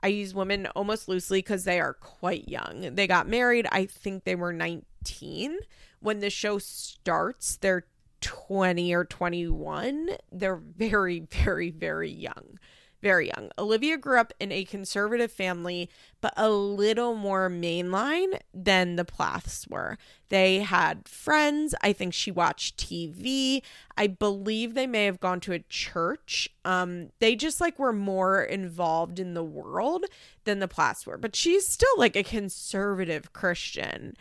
[0.03, 2.95] I use women almost loosely because they are quite young.
[2.95, 5.57] They got married, I think they were 19
[5.99, 7.85] When the show starts, they're
[8.21, 10.09] 20 or 21.
[10.31, 12.59] They're very, very, very young
[13.01, 13.49] very young.
[13.57, 15.89] Olivia grew up in a conservative family,
[16.21, 19.97] but a little more mainline than the Plaths were.
[20.29, 21.75] They had friends.
[21.81, 23.61] I think she watched TV.
[23.95, 26.49] I believe they may have gone to a church.
[26.65, 30.05] Um, they just like were more involved in the world
[30.43, 31.17] than the Plaths were.
[31.17, 34.15] But she's still like a conservative Christian,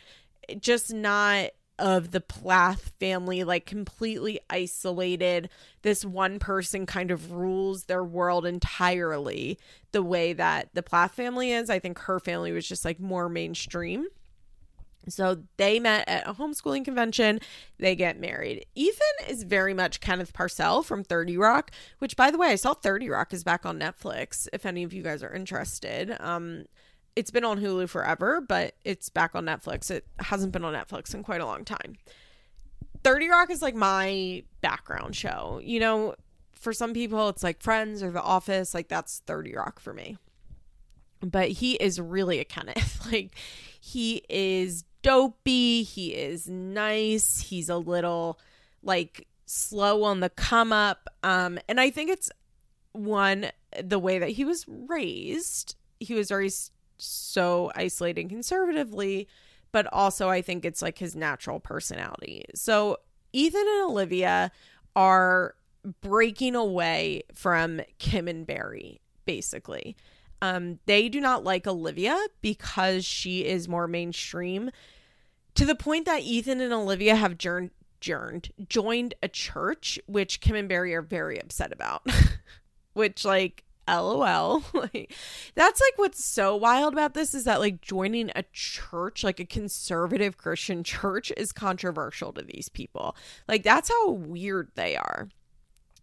[0.60, 5.48] just not of the Plath family, like completely isolated.
[5.82, 9.58] This one person kind of rules their world entirely
[9.92, 11.70] the way that the Plath family is.
[11.70, 14.06] I think her family was just like more mainstream.
[15.08, 17.40] So they met at a homeschooling convention.
[17.78, 18.66] They get married.
[18.74, 22.74] Ethan is very much Kenneth Parcell from 30 Rock, which by the way, I saw
[22.74, 26.16] 30 Rock is back on Netflix if any of you guys are interested.
[26.20, 26.64] Um
[27.16, 29.90] it's been on Hulu forever, but it's back on Netflix.
[29.90, 31.96] It hasn't been on Netflix in quite a long time.
[33.02, 35.60] 30 Rock is like my background show.
[35.64, 36.14] You know,
[36.52, 38.74] for some people, it's like Friends or The Office.
[38.74, 40.18] Like, that's 30 Rock for me.
[41.20, 43.06] But he is really a Kenneth.
[43.10, 43.34] like,
[43.80, 45.84] he is dopey.
[45.84, 47.40] He is nice.
[47.40, 48.38] He's a little
[48.82, 51.08] like slow on the come up.
[51.22, 52.30] Um, and I think it's
[52.92, 53.50] one,
[53.82, 55.76] the way that he was raised.
[55.98, 59.28] He was raised so isolating conservatively,
[59.72, 62.44] but also I think it's like his natural personality.
[62.54, 62.98] So
[63.32, 64.50] Ethan and Olivia
[64.94, 65.54] are
[66.00, 69.96] breaking away from Kim and Barry, basically.
[70.42, 74.70] Um, they do not like Olivia because she is more mainstream
[75.54, 80.54] to the point that Ethan and Olivia have journed, journed joined a church, which Kim
[80.54, 82.06] and Barry are very upset about.
[82.92, 85.12] which, like, lol like
[85.54, 89.44] that's like what's so wild about this is that like joining a church like a
[89.44, 93.16] conservative christian church is controversial to these people
[93.48, 95.28] like that's how weird they are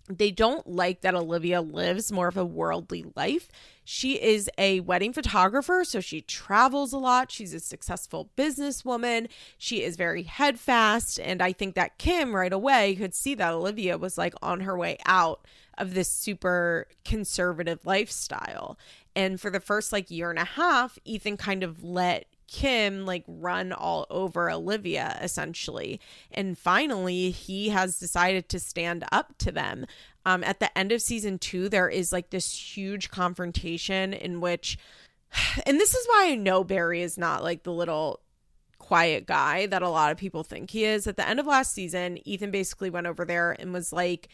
[0.09, 3.47] they don't like that Olivia lives more of a worldly life.
[3.85, 7.31] She is a wedding photographer, so she travels a lot.
[7.31, 9.29] She's a successful businesswoman.
[9.57, 11.19] She is very headfast.
[11.21, 14.77] And I think that Kim right away could see that Olivia was like on her
[14.77, 18.77] way out of this super conservative lifestyle.
[19.15, 23.23] And for the first like year and a half, Ethan kind of let Kim like
[23.27, 25.99] run all over Olivia essentially.
[26.31, 29.85] And finally, he has decided to stand up to them.
[30.25, 34.77] Um, at the end of season two, there is like this huge confrontation in which,
[35.65, 38.19] and this is why I know Barry is not like the little
[38.77, 41.07] quiet guy that a lot of people think he is.
[41.07, 44.29] At the end of last season, Ethan basically went over there and was like,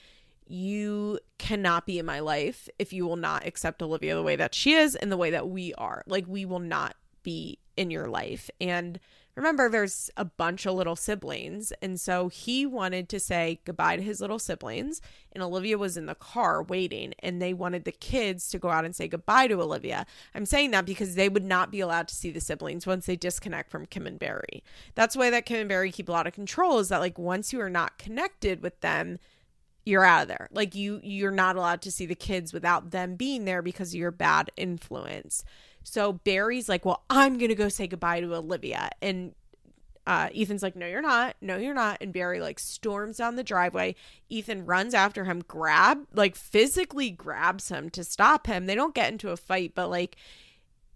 [0.49, 4.55] you cannot be in my life if you will not accept Olivia the way that
[4.55, 6.03] she is and the way that we are.
[6.07, 8.49] Like, we will not be in your life.
[8.59, 8.99] And
[9.35, 11.71] remember, there's a bunch of little siblings.
[11.83, 15.01] And so he wanted to say goodbye to his little siblings.
[15.31, 18.85] And Olivia was in the car waiting, and they wanted the kids to go out
[18.85, 20.07] and say goodbye to Olivia.
[20.33, 23.15] I'm saying that because they would not be allowed to see the siblings once they
[23.15, 24.63] disconnect from Kim and Barry.
[24.95, 27.53] That's why that Kim and Barry keep a lot of control is that, like, once
[27.53, 29.19] you are not connected with them,
[29.89, 30.47] you're out of there.
[30.52, 33.99] Like you you're not allowed to see the kids without them being there because of
[33.99, 35.43] your bad influence.
[35.84, 39.34] So Barry's like, "Well, I'm going to go say goodbye to Olivia." And
[40.06, 41.36] uh, Ethan's like, "No, you're not.
[41.41, 43.95] No, you're not." And Barry like storms down the driveway.
[44.30, 48.65] Ethan runs after him, grab like physically grabs him to stop him.
[48.65, 50.17] They don't get into a fight, but like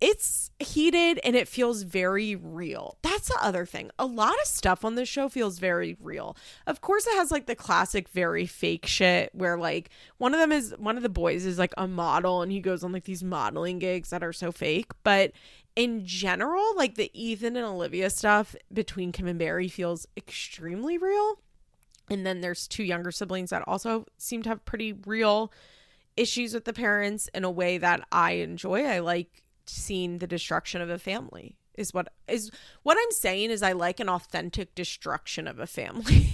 [0.04, 2.98] it's heated and it feels very real.
[3.04, 3.89] That's the other thing.
[3.98, 6.36] A lot of stuff on this show feels very real.
[6.68, 10.52] Of course, it has like the classic, very fake shit where like one of them
[10.52, 13.24] is one of the boys is like a model and he goes on like these
[13.24, 14.92] modeling gigs that are so fake.
[15.04, 15.32] But
[15.74, 21.39] in general, like the Ethan and Olivia stuff between Kim and Barry feels extremely real.
[22.10, 25.50] And then there's two younger siblings that also seem to have pretty real
[26.18, 28.84] issues with the parents in a way that I enjoy.
[28.84, 32.52] I like seeing the destruction of a family is what is
[32.84, 36.34] what I'm saying is I like an authentic destruction of a family.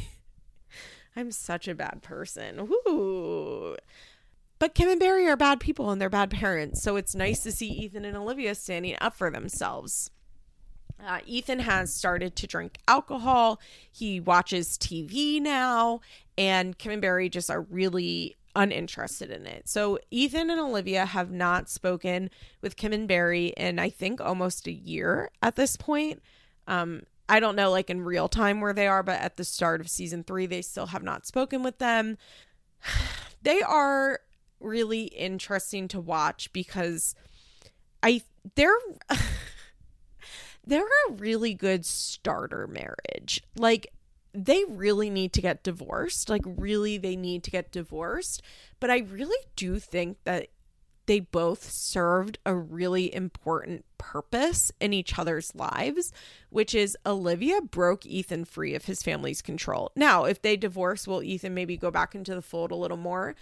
[1.15, 2.69] I'm such a bad person.
[2.69, 3.75] Woo.
[4.59, 7.51] But Kim and Barry are bad people and they're bad parents, so it's nice to
[7.51, 10.11] see Ethan and Olivia standing up for themselves.
[11.01, 13.61] Uh, Ethan has started to drink alcohol.
[13.89, 16.01] He watches TV now,
[16.37, 19.69] and Kim and Barry just are really uninterested in it.
[19.69, 22.29] So Ethan and Olivia have not spoken
[22.61, 26.21] with Kim and Barry in I think almost a year at this point.
[26.67, 29.79] Um I don't know like in real time where they are, but at the start
[29.79, 32.17] of season 3 they still have not spoken with them.
[33.41, 34.19] They are
[34.59, 37.15] really interesting to watch because
[38.03, 38.21] I
[38.55, 38.75] they're
[40.67, 43.41] they're a really good starter marriage.
[43.55, 43.93] Like
[44.33, 46.29] they really need to get divorced.
[46.29, 48.41] Like really they need to get divorced,
[48.79, 50.47] but I really do think that
[51.09, 56.13] they both served a really important purpose in each other's lives,
[56.51, 59.91] which is Olivia broke Ethan free of his family's control.
[59.95, 63.33] Now, if they divorce, will Ethan maybe go back into the fold a little more?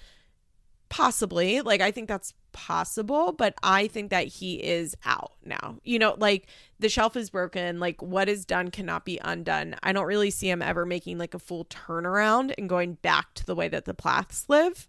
[0.90, 1.62] Possibly.
[1.62, 5.78] Like, I think that's possible, but I think that he is out now.
[5.84, 6.48] You know, like
[6.80, 7.80] the shelf is broken.
[7.80, 9.76] Like, what is done cannot be undone.
[9.84, 13.46] I don't really see him ever making like a full turnaround and going back to
[13.46, 14.88] the way that the Plaths live.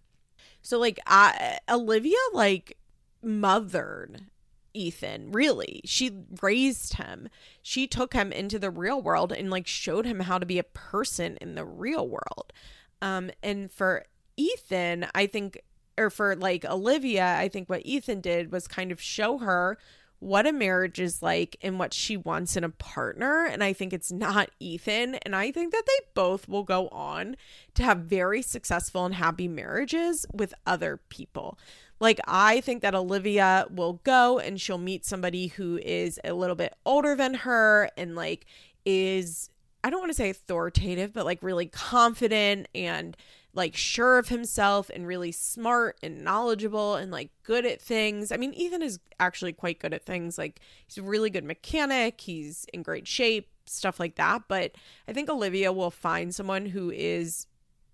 [0.61, 2.77] So, like, I, Olivia, like,
[3.21, 4.25] mothered
[4.73, 5.81] Ethan, really.
[5.85, 7.29] She raised him.
[7.61, 10.63] She took him into the real world and like showed him how to be a
[10.63, 12.53] person in the real world.
[13.01, 14.05] Um and for
[14.37, 15.61] Ethan, I think
[15.99, 19.77] or for like Olivia, I think what Ethan did was kind of show her
[20.19, 23.45] what a marriage is like and what she wants in a partner.
[23.45, 25.15] And I think it's not Ethan.
[25.15, 27.37] And I think that they both will go on
[27.75, 31.57] to have very successful and happy marriages with other people.
[32.01, 36.55] Like, I think that Olivia will go and she'll meet somebody who is a little
[36.55, 38.45] bit older than her and like
[38.85, 39.49] is,
[39.83, 43.15] I don't want to say authoritative, but like really confident and
[43.59, 48.31] like sure of himself and really smart and knowledgeable and like good at things.
[48.31, 50.37] I mean, Ethan is actually quite good at things.
[50.37, 54.43] Like he's a really good mechanic, he's in great shape, stuff like that.
[54.47, 54.71] But
[55.09, 57.47] I think Olivia will find someone who is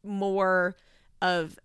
[0.04, 0.76] more
[1.20, 1.60] of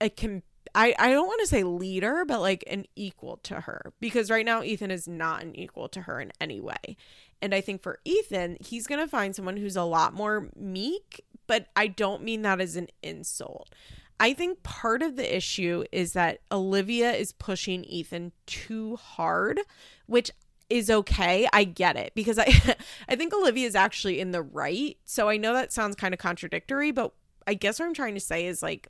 [0.00, 0.42] a com-
[0.74, 4.44] I, I don't want to say leader, but like an equal to her because right
[4.44, 6.96] now Ethan is not an equal to her in any way.
[7.44, 11.22] And I think for Ethan, he's going to find someone who's a lot more meek
[11.46, 13.70] but I don't mean that as an insult.
[14.18, 19.60] I think part of the issue is that Olivia is pushing Ethan too hard,
[20.06, 20.30] which
[20.70, 21.48] is okay.
[21.52, 22.76] I get it because I
[23.08, 24.96] I think Olivia is actually in the right.
[25.04, 27.12] So I know that sounds kind of contradictory, but
[27.46, 28.88] I guess what I'm trying to say is like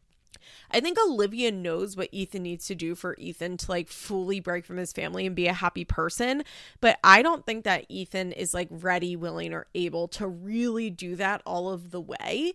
[0.70, 4.64] I think Olivia knows what Ethan needs to do for Ethan to like fully break
[4.64, 6.44] from his family and be a happy person.
[6.80, 11.16] But I don't think that Ethan is like ready, willing, or able to really do
[11.16, 12.52] that all of the way.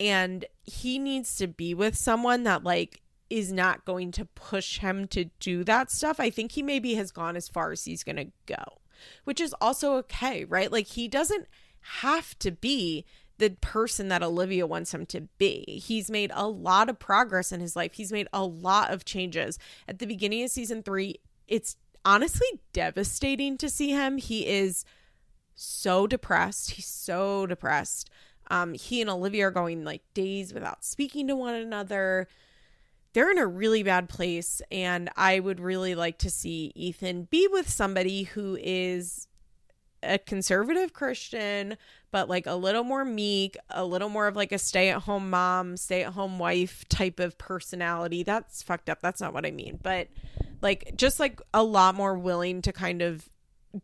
[0.00, 5.06] And he needs to be with someone that like is not going to push him
[5.08, 6.20] to do that stuff.
[6.20, 8.80] I think he maybe has gone as far as he's going to go,
[9.24, 10.70] which is also okay, right?
[10.70, 11.46] Like he doesn't
[11.80, 13.04] have to be
[13.42, 15.82] the person that Olivia wants him to be.
[15.84, 17.94] He's made a lot of progress in his life.
[17.94, 19.58] He's made a lot of changes.
[19.88, 21.16] At the beginning of season 3,
[21.48, 24.18] it's honestly devastating to see him.
[24.18, 24.84] He is
[25.56, 26.70] so depressed.
[26.70, 28.10] He's so depressed.
[28.48, 32.28] Um he and Olivia are going like days without speaking to one another.
[33.12, 37.48] They're in a really bad place and I would really like to see Ethan be
[37.50, 39.26] with somebody who is
[40.02, 41.76] a conservative Christian,
[42.12, 45.30] but like a little more meek, a little more of like a stay at home
[45.30, 48.22] mom, stay at home wife type of personality.
[48.22, 49.00] That's fucked up.
[49.00, 49.80] That's not what I mean.
[49.82, 50.08] But
[50.60, 53.28] like just like a lot more willing to kind of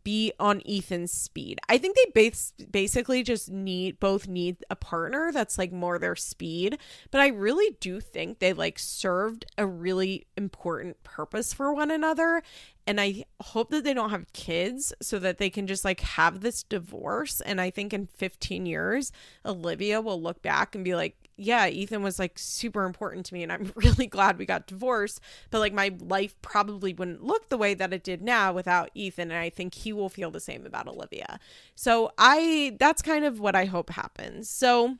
[0.03, 1.59] be on Ethan's speed.
[1.67, 6.15] I think they base basically just need both need a partner that's like more their
[6.15, 6.77] speed,
[7.09, 12.43] but I really do think they like served a really important purpose for one another
[12.89, 16.41] and I hope that they don't have kids so that they can just like have
[16.41, 19.11] this divorce and I think in 15 years
[19.45, 23.43] Olivia will look back and be like yeah, Ethan was like super important to me
[23.43, 25.21] and I'm really glad we got divorced.
[25.51, 29.31] But like my life probably wouldn't look the way that it did now without Ethan.
[29.31, 31.39] And I think he will feel the same about Olivia.
[31.75, 34.49] So I, that's kind of what I hope happens.
[34.49, 34.97] So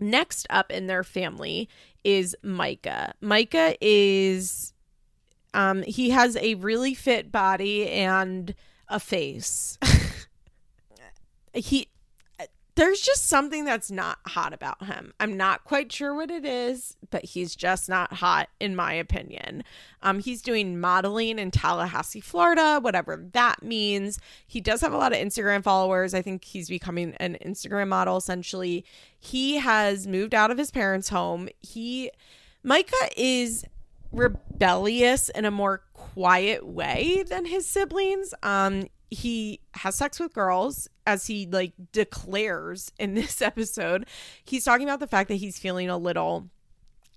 [0.00, 1.68] next up in their family
[2.04, 3.12] is Micah.
[3.20, 4.72] Micah is,
[5.54, 8.54] um, he has a really fit body and
[8.88, 9.78] a face.
[11.54, 11.88] he
[12.76, 15.12] there's just something that's not hot about him.
[15.20, 19.64] I'm not quite sure what it is, but he's just not hot in my opinion.
[20.02, 24.18] Um he's doing modeling in Tallahassee, Florida, whatever that means.
[24.46, 26.14] He does have a lot of Instagram followers.
[26.14, 28.84] I think he's becoming an Instagram model essentially.
[29.18, 31.50] He has moved out of his parents' home.
[31.60, 32.10] He
[32.62, 33.64] Micah is
[34.12, 38.34] rebellious in a more quiet way than his siblings.
[38.42, 44.06] Um he has sex with girls as he like declares in this episode
[44.44, 46.48] he's talking about the fact that he's feeling a little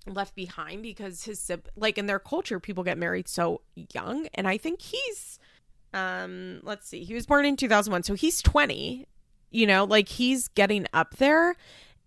[0.06, 3.62] left behind because his like in their culture people get married so
[3.94, 5.38] young and i think he's
[5.94, 9.06] um let's see he was born in 2001 so he's 20
[9.50, 11.56] you know like he's getting up there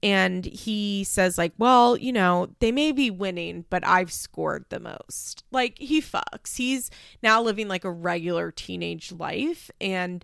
[0.04, 4.80] and he says like well you know they may be winning but i've scored the
[4.80, 5.44] most.
[5.52, 6.58] Like he fucks.
[6.58, 6.90] He's
[7.24, 9.72] now living like a regular teenage life.
[9.80, 10.24] And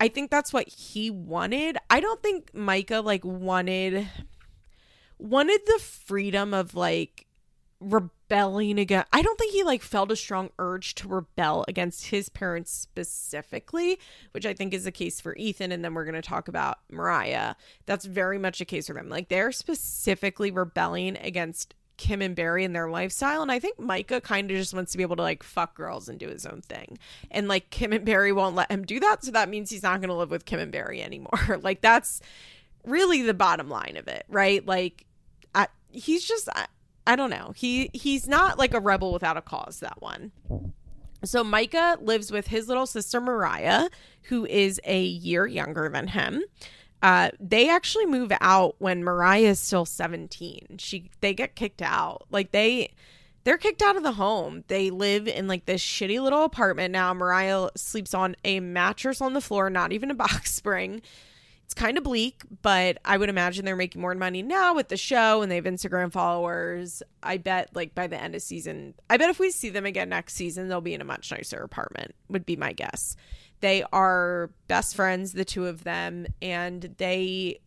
[0.00, 1.78] I think that's what he wanted.
[1.90, 4.08] I don't think Micah like wanted
[5.18, 7.26] wanted the freedom of like
[7.82, 12.28] rebelling against I don't think he like felt a strong urge to rebel against his
[12.28, 13.98] parents specifically,
[14.32, 16.78] which I think is the case for Ethan and then we're going to talk about
[16.90, 17.56] Moriah.
[17.86, 19.08] That's very much a case for them.
[19.08, 23.42] Like they're specifically rebelling against Kim and Barry and their lifestyle.
[23.42, 26.08] And I think Micah kind of just wants to be able to like fuck girls
[26.08, 26.98] and do his own thing.
[27.30, 29.24] And like Kim and Barry won't let him do that.
[29.24, 31.58] So that means he's not going to live with Kim and Barry anymore.
[31.62, 32.20] like that's
[32.84, 34.66] really the bottom line of it, right?
[34.66, 35.06] Like
[35.54, 36.66] I, he's just, I,
[37.06, 37.52] I don't know.
[37.56, 40.32] He he's not like a rebel without a cause, that one.
[41.24, 43.90] So Micah lives with his little sister Moriah,
[44.22, 46.42] who is a year younger than him.
[47.00, 50.76] Uh, they actually move out when Moriah is still 17.
[50.78, 52.26] She they get kicked out.
[52.30, 52.92] Like they
[53.44, 54.62] they're kicked out of the home.
[54.68, 57.12] They live in like this shitty little apartment now.
[57.12, 61.02] Moriah sleeps on a mattress on the floor, not even a box spring.
[61.72, 64.98] It's kind of bleak, but I would imagine they're making more money now with the
[64.98, 67.02] show and they have Instagram followers.
[67.22, 70.10] I bet like by the end of season, I bet if we see them again
[70.10, 73.16] next season, they'll be in a much nicer apartment, would be my guess.
[73.60, 77.60] They are best friends, the two of them, and they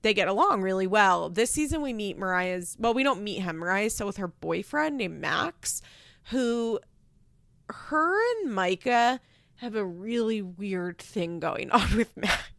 [0.00, 1.28] they get along really well.
[1.28, 3.58] This season we meet Moriah's well, we don't meet him.
[3.58, 5.82] Moriah's still with her boyfriend named Max,
[6.30, 6.80] who
[7.68, 9.20] her and Micah
[9.56, 12.49] have a really weird thing going on with Max.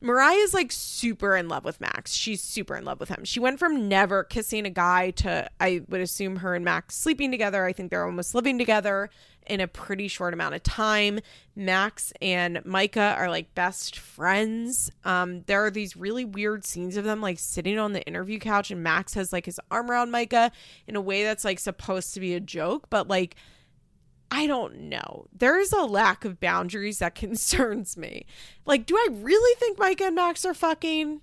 [0.00, 2.12] Moriah's like super in love with Max.
[2.12, 3.24] She's super in love with him.
[3.24, 7.30] She went from never kissing a guy to, I would assume, her and Max sleeping
[7.30, 7.64] together.
[7.64, 9.10] I think they're almost living together
[9.48, 11.20] in a pretty short amount of time.
[11.56, 14.90] Max and Micah are like best friends.
[15.04, 18.70] Um, there are these really weird scenes of them like sitting on the interview couch,
[18.70, 20.52] and Max has like his arm around Micah
[20.86, 23.34] in a way that's like supposed to be a joke, but like
[24.30, 25.26] I don't know.
[25.32, 28.26] There's a lack of boundaries that concerns me.
[28.66, 31.20] Like, do I really think Mike and Max are fucking?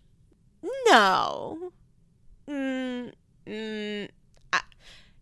[0.88, 1.72] No.
[2.50, 3.12] Mm,
[3.48, 4.10] mm,
[4.54, 4.62] I,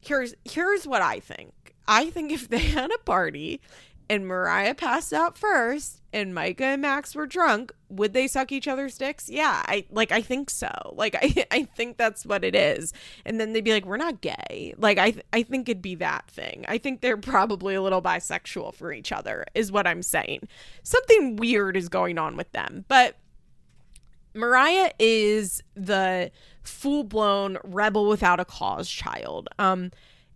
[0.02, 1.54] here's here's what I think.
[1.88, 3.62] I think if they had a party
[4.10, 8.68] and Moriah passed out first and Micah and Max were drunk, would they suck each
[8.68, 9.30] other's dicks?
[9.30, 10.70] Yeah, I like I think so.
[10.96, 12.94] Like I I think that's what it is.
[13.26, 16.30] And then they'd be like, "We're not gay." Like I I think it'd be that
[16.30, 16.66] thing.
[16.68, 20.48] I think they're probably a little bisexual for each other is what I'm saying.
[20.84, 22.86] Something weird is going on with them.
[22.88, 23.18] But
[24.34, 26.32] Moriah is the
[26.64, 29.50] full-blown rebel without a cause child.
[29.60, 29.92] Um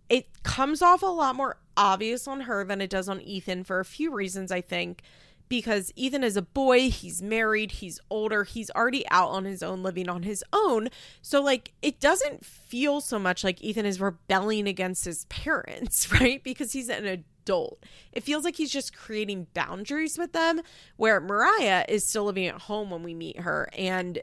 [0.08, 3.80] it comes off a lot more obvious on her than it does on Ethan for
[3.80, 5.00] a few reasons, I think.
[5.48, 9.82] Because Ethan is a boy, he's married, he's older, he's already out on his own,
[9.82, 10.90] living on his own.
[11.22, 16.44] So, like, it doesn't feel so much like Ethan is rebelling against his parents, right?
[16.44, 17.82] Because he's an adult.
[18.12, 20.60] It feels like he's just creating boundaries with them,
[20.96, 23.70] where Moriah is still living at home when we meet her.
[23.72, 24.20] And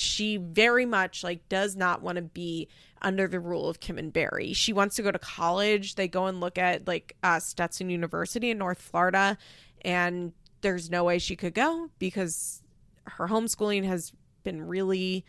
[0.00, 2.68] she very much like does not want to be
[3.02, 4.52] under the rule of Kim and Barry.
[4.52, 5.94] She wants to go to college.
[5.94, 9.38] They go and look at like uh, Stetson University in North Florida,
[9.82, 12.62] and there's no way she could go because
[13.04, 15.24] her homeschooling has been really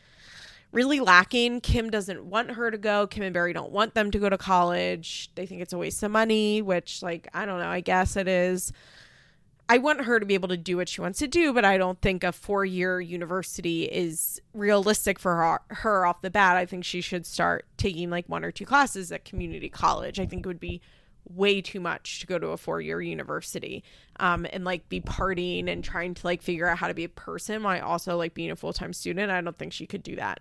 [0.71, 1.61] really lacking.
[1.61, 3.07] Kim doesn't want her to go.
[3.07, 5.31] Kim and Barry don't want them to go to college.
[5.35, 8.27] They think it's a waste of money, which like I don't know, I guess it
[8.27, 8.71] is.
[9.71, 11.77] I want her to be able to do what she wants to do, but I
[11.77, 16.57] don't think a four year university is realistic for her, her off the bat.
[16.57, 20.19] I think she should start taking like one or two classes at community college.
[20.19, 20.81] I think it would be
[21.31, 23.83] way too much to go to a four year university
[24.19, 27.09] um, and like be partying and trying to like figure out how to be a
[27.09, 29.31] person while also like being a full time student.
[29.31, 30.39] I don't think she could do that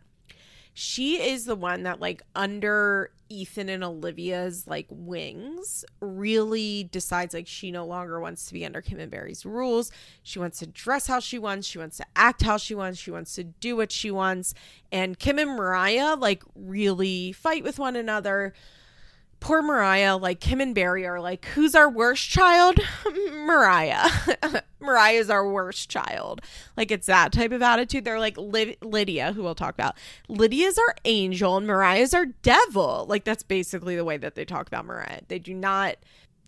[0.78, 7.48] she is the one that like under Ethan and Olivia's like wings really decides like
[7.48, 9.90] she no longer wants to be under Kim and Barry's rules.
[10.22, 13.10] She wants to dress how she wants, she wants to act how she wants, she
[13.10, 14.54] wants to do what she wants.
[14.92, 18.54] And Kim and Moriah like really fight with one another
[19.40, 22.78] poor Moriah, like Kim and Barry are like, who's our worst child?
[23.32, 24.08] Moriah.
[24.80, 26.40] Moriah's our worst child.
[26.76, 28.04] Like it's that type of attitude.
[28.04, 29.96] They're like Lydia, who we'll talk about.
[30.28, 33.06] Lydia's our angel and Moriah's our devil.
[33.08, 35.22] Like that's basically the way that they talk about Moriah.
[35.28, 35.96] They do not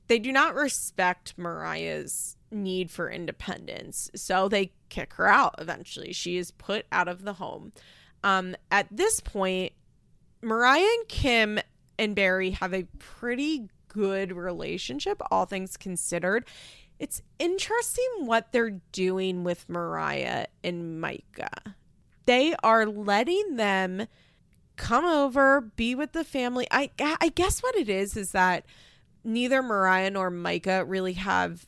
[0.09, 4.11] they do not respect Moriah's need for independence.
[4.17, 6.13] So they kick her out eventually.
[6.13, 7.73] She is put out of the home.
[8.25, 9.73] Um at this point
[10.43, 11.61] Moriah and Kim
[12.01, 16.47] and Barry have a pretty good relationship, all things considered.
[16.99, 21.77] It's interesting what they're doing with Moriah and Micah.
[22.25, 24.07] They are letting them
[24.77, 26.67] come over, be with the family.
[26.71, 28.65] I I guess what it is is that
[29.23, 31.67] neither Moriah nor Micah really have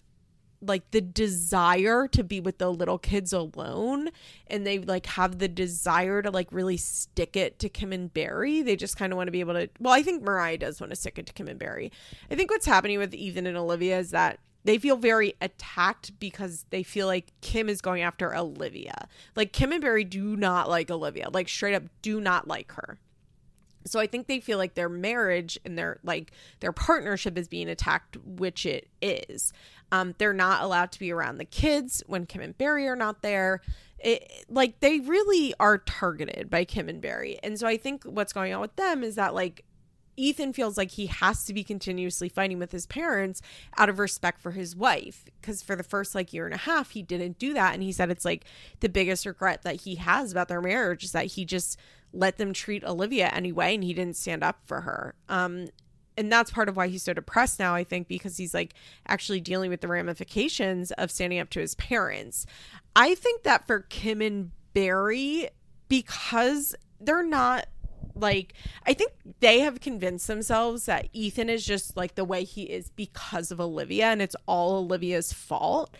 [0.62, 4.10] like the desire to be with the little kids alone
[4.46, 8.62] and they like have the desire to like really stick it to Kim and Barry.
[8.62, 10.90] They just kind of want to be able to well, I think Moriah does want
[10.90, 11.90] to stick it to Kim and Barry.
[12.30, 16.66] I think what's happening with Ethan and Olivia is that they feel very attacked because
[16.70, 19.08] they feel like Kim is going after Olivia.
[19.34, 21.28] Like Kim and Barry do not like Olivia.
[21.30, 22.98] Like straight up do not like her.
[23.84, 27.68] So I think they feel like their marriage and their like their partnership is being
[27.68, 29.52] attacked, which it is.
[29.93, 33.22] Um, they're not allowed to be around the kids when Kim and Barry are not
[33.22, 33.61] there.
[33.99, 37.38] It, like they really are targeted by Kim and Barry.
[37.43, 39.64] And so I think what's going on with them is that like
[40.16, 43.40] Ethan feels like he has to be continuously fighting with his parents
[43.76, 46.90] out of respect for his wife because for the first like year and a half
[46.90, 48.45] he didn't do that and he said it's like
[48.80, 51.78] the biggest regret that he has about their marriage is that he just
[52.12, 55.14] let them treat Olivia anyway and he didn't stand up for her.
[55.28, 55.68] Um
[56.16, 58.74] and that's part of why he's so depressed now, I think, because he's like
[59.06, 62.46] actually dealing with the ramifications of standing up to his parents.
[62.94, 65.48] I think that for Kim and Barry,
[65.88, 67.66] because they're not
[68.14, 68.54] like
[68.86, 72.90] I think they have convinced themselves that Ethan is just like the way he is
[72.90, 75.96] because of Olivia and it's all Olivia's fault.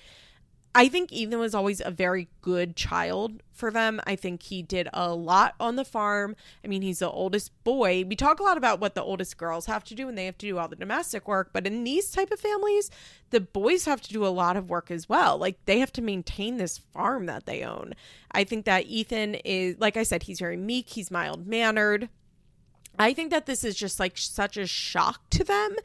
[0.75, 4.01] I think Ethan was always a very good child for them.
[4.07, 6.35] I think he did a lot on the farm.
[6.65, 8.05] I mean, he's the oldest boy.
[8.09, 10.39] We talk a lot about what the oldest girls have to do and they have
[10.39, 12.91] to do all the domestic work, but in these type of families,
[13.31, 15.37] the boys have to do a lot of work as well.
[15.37, 17.95] Like they have to maintain this farm that they own.
[18.31, 22.09] I think that Ethan is like I said, he's very meek, he's mild-mannered.
[22.99, 25.77] I think that this is just like such a shock to them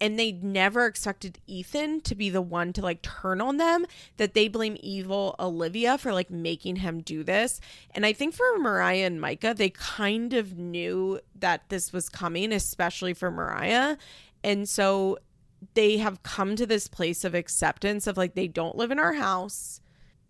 [0.00, 3.86] and they never expected Ethan to be the one to like turn on them
[4.16, 7.60] that they blame evil Olivia for like making him do this.
[7.92, 12.52] And I think for Moriah and Micah, they kind of knew that this was coming,
[12.52, 13.96] especially for Moriah.
[14.42, 15.18] And so
[15.74, 19.14] they have come to this place of acceptance of like they don't live in our
[19.14, 19.80] house.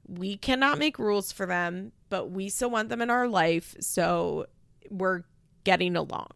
[0.06, 3.74] We cannot make rules for them, but we still want them in our life.
[3.80, 4.46] So
[4.90, 5.24] we're
[5.64, 6.28] getting along.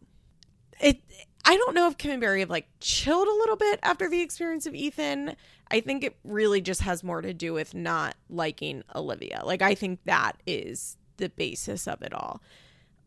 [0.79, 1.01] It
[1.45, 4.21] I don't know if Kim and Barry have like chilled a little bit after the
[4.21, 5.35] experience of Ethan.
[5.71, 9.41] I think it really just has more to do with not liking Olivia.
[9.43, 12.41] Like I think that is the basis of it all.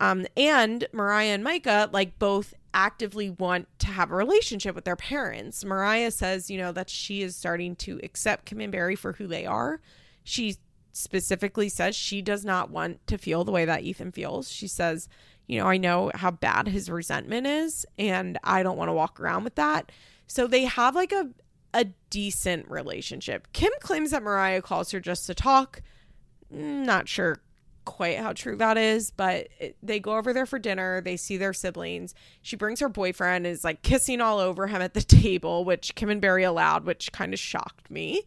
[0.01, 4.97] Um, and Moriah and Micah like both actively want to have a relationship with their
[4.97, 5.65] parents.
[5.65, 9.27] Moriah says, you know, that she is starting to accept Kim and Barry for who
[9.27, 9.81] they are.
[10.25, 10.57] She
[10.93, 14.51] specifically says she does not want to feel the way that Ethan feels.
[14.51, 15.09] She says,
[15.53, 19.21] you know, I know how bad his resentment is and I don't want to walk
[19.21, 19.93] around with that.
[20.27, 21.29] So they have like a
[21.75, 23.49] a decent relationship.
[23.53, 25.83] Kim claims that Moriah calls her just to talk.
[26.51, 27.43] Not sure
[27.85, 31.03] quite how true that is, but it, they go over there for dinner.
[31.03, 32.15] They see their siblings.
[32.41, 36.09] She brings her boyfriend, is like kissing all over him at the table, which Kim
[36.09, 38.23] and Barry allowed, which kind of shocked me.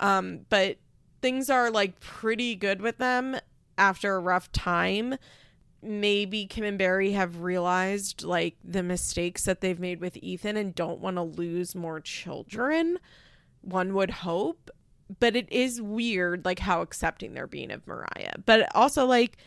[0.00, 0.76] Um, but
[1.22, 3.38] things are like pretty good with them
[3.78, 5.16] after a rough time
[5.82, 10.74] maybe Kim and Barry have realized like the mistakes that they've made with Ethan and
[10.74, 12.98] don't want to lose more children.
[13.60, 14.70] One would hope,
[15.20, 18.36] but it is weird like how accepting they're being of Moriah.
[18.44, 19.38] But also like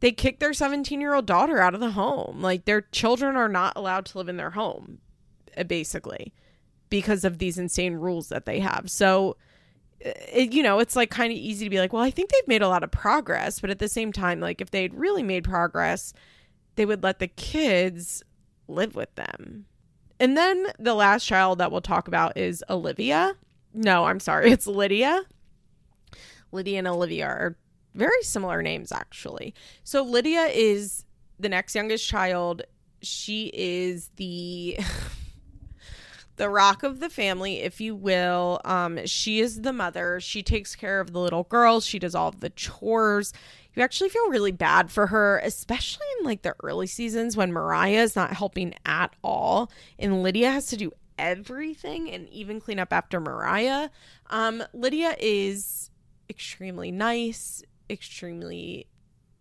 [0.00, 2.40] they kicked their 17-year-old daughter out of the home.
[2.40, 4.98] Like their children are not allowed to live in their home
[5.56, 6.32] uh, basically
[6.88, 8.90] because of these insane rules that they have.
[8.90, 9.36] So
[10.00, 12.48] it, you know, it's like kind of easy to be like, well, I think they've
[12.48, 15.44] made a lot of progress, but at the same time, like if they'd really made
[15.44, 16.12] progress,
[16.76, 18.22] they would let the kids
[18.66, 19.66] live with them.
[20.18, 23.34] And then the last child that we'll talk about is Olivia.
[23.72, 25.22] No, I'm sorry, it's Lydia.
[26.52, 27.56] Lydia and Olivia are
[27.94, 29.54] very similar names, actually.
[29.84, 31.04] So Lydia is
[31.38, 32.62] the next youngest child.
[33.02, 34.78] She is the
[36.40, 38.62] the rock of the family, if you will.
[38.64, 40.20] Um, she is the mother.
[40.20, 41.84] She takes care of the little girls.
[41.84, 43.34] She does all of the chores.
[43.74, 48.02] You actually feel really bad for her, especially in like the early seasons when Moriah
[48.02, 52.90] is not helping at all, and Lydia has to do everything and even clean up
[52.90, 53.90] after Moriah.
[54.30, 55.90] Um, Lydia is
[56.30, 58.86] extremely nice, extremely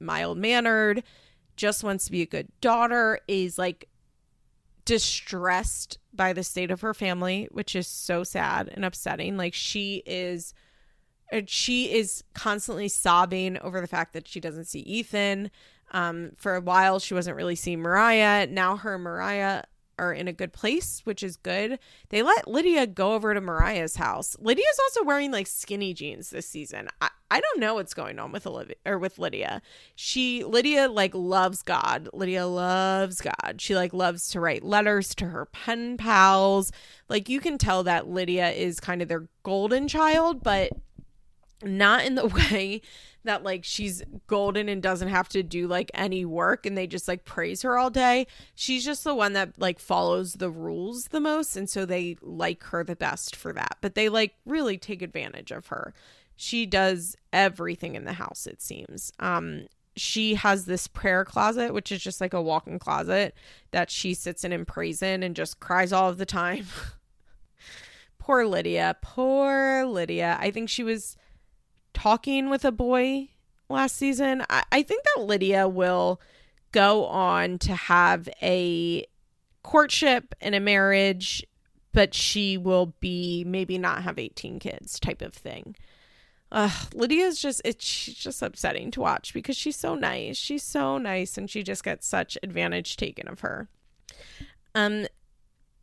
[0.01, 1.01] mild mannered,
[1.55, 3.88] just wants to be a good daughter, is like
[4.85, 9.37] distressed by the state of her family, which is so sad and upsetting.
[9.37, 10.53] Like she is
[11.45, 15.51] she is constantly sobbing over the fact that she doesn't see Ethan.
[15.91, 18.47] Um, for a while she wasn't really seeing Moriah.
[18.47, 19.65] Now her Moriah
[19.99, 21.79] are in a good place, which is good.
[22.09, 24.35] They let Lydia go over to Moriah's house.
[24.39, 26.87] Lydia's also wearing like skinny jeans this season.
[27.01, 29.61] I, I don't know what's going on with Olivia or with Lydia.
[29.95, 32.09] She Lydia like loves God.
[32.13, 33.55] Lydia loves God.
[33.59, 36.71] She like loves to write letters to her pen pals.
[37.07, 40.71] Like you can tell that Lydia is kind of their golden child, but
[41.63, 42.81] not in the way
[43.23, 47.07] that like she's golden and doesn't have to do like any work and they just
[47.07, 48.27] like praise her all day.
[48.55, 52.63] She's just the one that like follows the rules the most and so they like
[52.65, 53.77] her the best for that.
[53.81, 55.93] But they like really take advantage of her.
[56.35, 59.11] She does everything in the house it seems.
[59.19, 63.35] Um she has this prayer closet which is just like a walk-in closet
[63.71, 66.65] that she sits in and prays in and just cries all of the time.
[68.17, 70.37] poor Lydia, poor Lydia.
[70.39, 71.17] I think she was
[71.93, 73.29] talking with a boy
[73.69, 74.43] last season.
[74.49, 76.19] I, I think that Lydia will
[76.71, 79.05] go on to have a
[79.63, 81.45] courtship and a marriage,
[81.93, 85.75] but she will be maybe not have 18 kids type of thing.
[86.51, 90.35] Uh, Lydia's just it's she's just upsetting to watch because she's so nice.
[90.35, 93.69] She's so nice and she just gets such advantage taken of her.
[94.73, 95.05] Um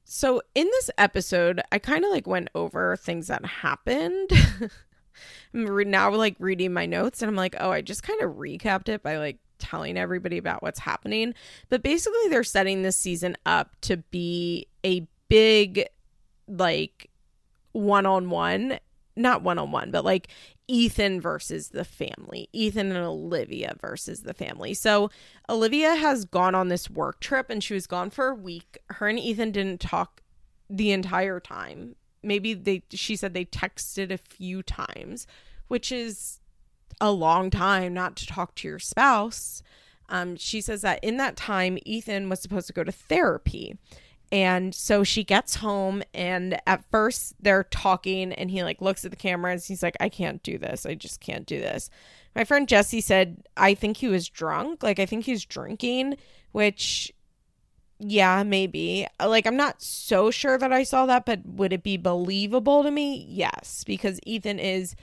[0.09, 4.31] so in this episode, I kind of like went over things that happened.
[5.55, 8.89] I'm now like reading my notes and I'm like, oh, I just kind of recapped
[8.89, 11.35] it by like telling everybody about what's happening.
[11.69, 15.87] But basically, they're setting this season up to be a big,
[16.49, 17.11] like,
[17.73, 18.79] one on one,
[19.17, 20.29] not one on one, but like
[20.69, 24.75] Ethan versus the family, Ethan and Olivia versus the family.
[24.75, 25.11] So,
[25.49, 28.79] Olivia has gone on this work trip and she was gone for a week.
[28.91, 30.23] Her and Ethan didn't talk
[30.69, 35.27] the entire time maybe they she said they texted a few times,
[35.69, 36.41] which is
[37.01, 39.63] a long time not to talk to your spouse.
[40.09, 43.77] Um, she says that in that time, Ethan was supposed to go to therapy.
[44.33, 49.13] And so she gets home, and at first they're talking, and he like looks at
[49.13, 50.85] the camera and He's like, I can't do this.
[50.85, 51.91] I just can't do this.
[52.35, 54.83] My friend Jesse said, I think he was drunk.
[54.83, 56.17] Like, I think he's drinking,
[56.53, 57.13] which
[57.99, 59.07] yeah, maybe.
[59.19, 62.83] Uh, like, I'm not so sure that I saw that, but would it be believable
[62.83, 63.25] to me?
[63.29, 64.95] Yes, because Ethan is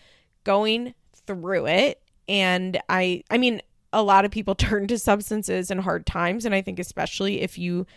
[0.44, 0.94] going
[1.26, 2.02] through it.
[2.28, 6.46] And I, I mean, a lot of people turn to substances in hard times.
[6.46, 7.88] And I think, especially if you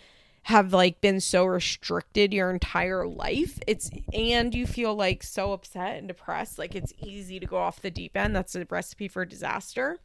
[0.45, 5.99] have like been so restricted your entire life, it's, and you feel like so upset
[5.99, 8.35] and depressed, like it's easy to go off the deep end.
[8.35, 9.99] That's a recipe for disaster.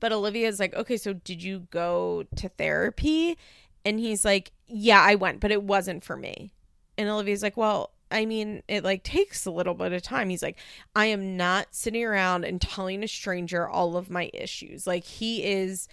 [0.00, 3.36] But Olivia is like, okay, so did you go to therapy?
[3.84, 6.52] And he's like, Yeah, I went, but it wasn't for me.
[6.98, 10.28] And Olivia's like, Well, I mean, it like takes a little bit of time.
[10.30, 10.58] He's like,
[10.96, 14.86] I am not sitting around and telling a stranger all of my issues.
[14.86, 15.88] Like, he is,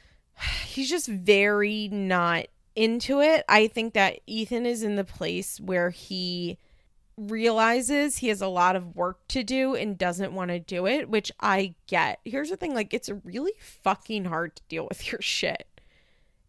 [0.66, 3.44] he's just very not into it.
[3.48, 6.58] I think that Ethan is in the place where he
[7.18, 11.10] realizes he has a lot of work to do and doesn't want to do it,
[11.10, 12.20] which I get.
[12.24, 15.66] Here's the thing like, it's really fucking hard to deal with your shit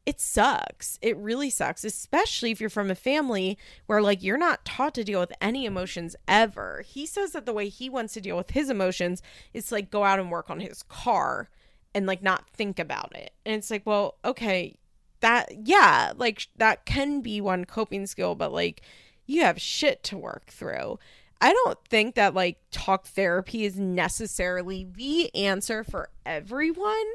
[0.09, 0.97] it sucks.
[1.03, 5.03] It really sucks, especially if you're from a family where like you're not taught to
[5.03, 6.83] deal with any emotions ever.
[6.83, 9.21] He says that the way he wants to deal with his emotions
[9.53, 11.51] is to, like go out and work on his car
[11.93, 13.33] and like not think about it.
[13.45, 14.79] And it's like, well, okay,
[15.19, 18.81] that yeah, like that can be one coping skill, but like
[19.27, 20.97] you have shit to work through.
[21.39, 27.05] I don't think that like talk therapy is necessarily the answer for everyone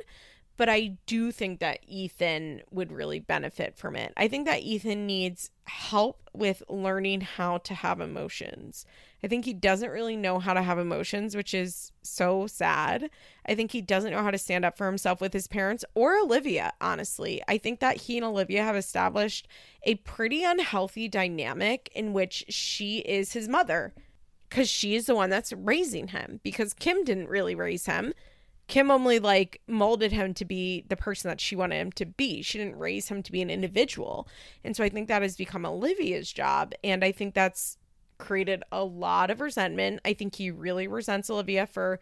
[0.56, 4.12] but I do think that Ethan would really benefit from it.
[4.16, 8.86] I think that Ethan needs help with learning how to have emotions.
[9.22, 13.10] I think he doesn't really know how to have emotions, which is so sad.
[13.46, 16.18] I think he doesn't know how to stand up for himself with his parents or
[16.18, 17.42] Olivia, honestly.
[17.48, 19.48] I think that he and Olivia have established
[19.82, 23.94] a pretty unhealthy dynamic in which she is his mother
[24.48, 28.14] because she is the one that's raising him because Kim didn't really raise him.
[28.66, 32.42] Kim only like molded him to be the person that she wanted him to be.
[32.42, 34.26] She didn't raise him to be an individual.
[34.64, 36.72] And so I think that has become Olivia's job.
[36.82, 37.76] And I think that's
[38.16, 40.00] created a lot of resentment.
[40.04, 42.00] I think he really resents Olivia for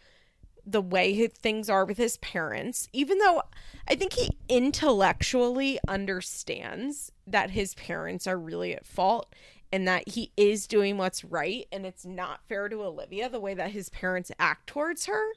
[0.65, 3.43] the way things are with his parents, even though
[3.89, 9.35] I think he intellectually understands that his parents are really at fault
[9.73, 11.67] and that he is doing what's right.
[11.73, 15.33] And it's not fair to Olivia the way that his parents act towards her.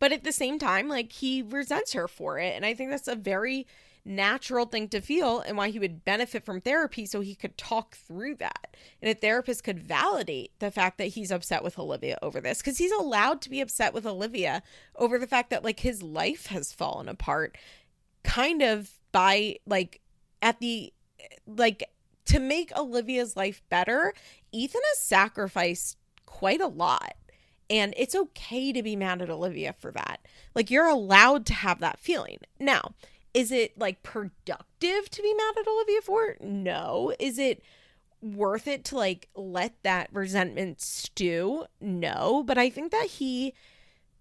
[0.00, 2.56] But at the same time, like he resents her for it.
[2.56, 3.66] And I think that's a very
[4.04, 7.94] natural thing to feel and why he would benefit from therapy so he could talk
[7.94, 8.76] through that.
[9.00, 12.78] And a therapist could validate the fact that he's upset with Olivia over this because
[12.78, 14.62] he's allowed to be upset with Olivia
[14.96, 17.56] over the fact that like his life has fallen apart
[18.24, 20.00] kind of by like
[20.42, 20.92] at the
[21.46, 21.84] like
[22.26, 24.14] to make Olivia's life better,
[24.52, 27.14] Ethan has sacrificed quite a lot.
[27.70, 30.26] And it's okay to be mad at Olivia for that.
[30.54, 32.38] Like, you're allowed to have that feeling.
[32.58, 32.94] Now,
[33.32, 36.36] is it like productive to be mad at Olivia for?
[36.40, 37.14] No.
[37.20, 37.62] Is it
[38.20, 41.64] worth it to like let that resentment stew?
[41.80, 42.42] No.
[42.44, 43.54] But I think that he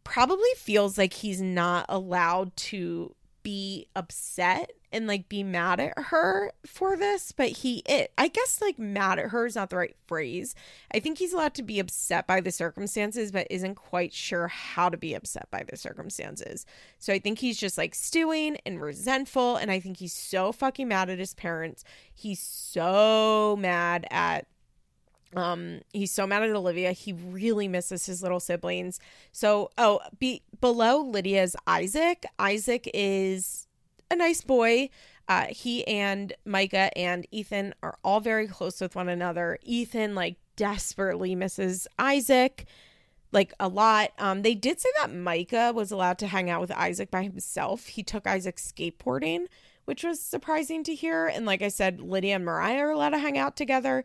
[0.04, 3.16] probably feels like he's not allowed to
[3.50, 8.62] be upset and like be mad at her for this, but he it I guess
[8.62, 10.54] like mad at her is not the right phrase.
[10.94, 14.88] I think he's allowed to be upset by the circumstances, but isn't quite sure how
[14.88, 16.68] to be upset by the circumstances.
[17.00, 20.88] So I think he's just like stewing and resentful, and I think he's so fucking
[20.88, 21.84] mad at his parents.
[22.14, 24.46] He's so mad at
[25.36, 26.92] um he's so mad at olivia.
[26.92, 29.00] He really misses his little siblings.
[29.32, 32.26] So oh be below lydia's isaac.
[32.38, 33.68] Isaac is
[34.10, 34.90] a nice boy.
[35.28, 39.60] Uh he and micah and ethan are all very close with one another.
[39.64, 42.66] Ethan like desperately misses isaac
[43.32, 44.12] like a lot.
[44.18, 47.86] Um they did say that micah was allowed to hang out with isaac by himself.
[47.86, 49.46] He took isaac skateboarding
[49.86, 51.26] which was surprising to hear.
[51.26, 54.04] And like i said lydia and moriah are allowed to hang out together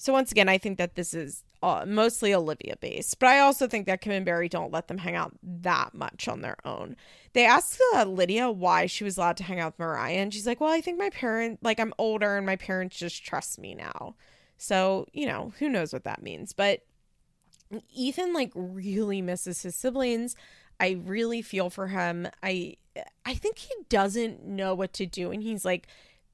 [0.00, 3.66] so once again, I think that this is uh, mostly Olivia based, but I also
[3.66, 6.94] think that Kim and Barry don't let them hang out that much on their own.
[7.32, 10.46] They asked uh, Lydia why she was allowed to hang out with Moriah, and she's
[10.46, 13.74] like, "Well, I think my parent, like I'm older, and my parents just trust me
[13.74, 14.14] now."
[14.56, 16.52] So you know, who knows what that means?
[16.52, 16.86] But
[17.92, 20.36] Ethan like really misses his siblings.
[20.78, 22.28] I really feel for him.
[22.40, 22.76] I
[23.26, 25.88] I think he doesn't know what to do, and he's like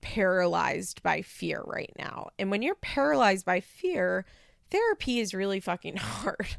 [0.04, 2.28] paralyzed by fear right now.
[2.38, 4.26] And when you're paralyzed by fear,
[4.70, 6.58] therapy is really fucking hard.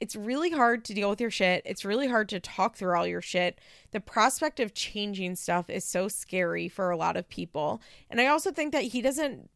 [0.00, 1.62] it's really hard to deal with your shit.
[1.64, 3.60] It's really hard to talk through all your shit.
[3.92, 7.80] The prospect of changing stuff is so scary for a lot of people.
[8.10, 9.48] And I also think that he doesn't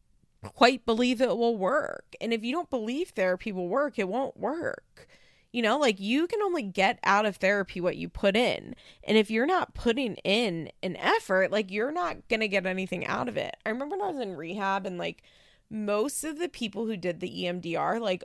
[0.55, 2.15] quite believe it will work.
[2.21, 5.05] And if you don't believe therapy will work, it won't work.
[5.51, 8.75] You know, like you can only get out of therapy what you put in.
[9.03, 13.05] And if you're not putting in an effort, like you're not going to get anything
[13.07, 13.57] out of it.
[13.65, 15.23] I remember when I was in rehab and like
[15.69, 18.23] most of the people who did the EMDR, like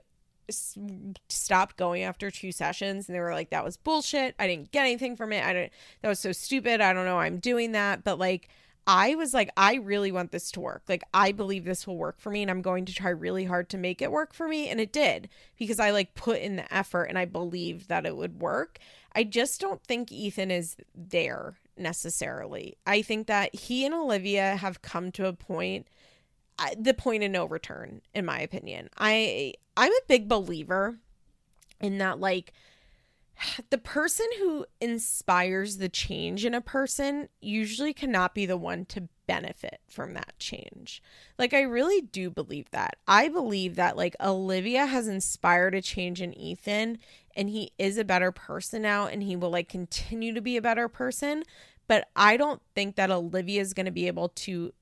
[0.48, 0.76] s-
[1.28, 4.34] stopped going after two sessions and they were like that was bullshit.
[4.38, 5.44] I didn't get anything from it.
[5.44, 5.72] I don't
[6.02, 6.80] that was so stupid.
[6.80, 8.48] I don't know I'm doing that, but like
[8.86, 10.82] I was like, I really want this to work.
[10.88, 13.68] Like, I believe this will work for me, and I'm going to try really hard
[13.70, 14.68] to make it work for me.
[14.68, 15.28] And it did
[15.58, 18.78] because I like put in the effort and I believed that it would work.
[19.14, 22.76] I just don't think Ethan is there necessarily.
[22.86, 25.86] I think that he and Olivia have come to a point,
[26.58, 28.90] uh, the point of no return, in my opinion.
[28.98, 30.98] I I'm a big believer
[31.80, 32.52] in that, like,
[33.70, 39.08] the person who inspires the change in a person usually cannot be the one to
[39.26, 41.02] benefit from that change.
[41.38, 42.96] Like, I really do believe that.
[43.08, 46.98] I believe that, like, Olivia has inspired a change in Ethan,
[47.36, 50.62] and he is a better person now, and he will, like, continue to be a
[50.62, 51.42] better person.
[51.86, 54.72] But I don't think that Olivia is going to be able to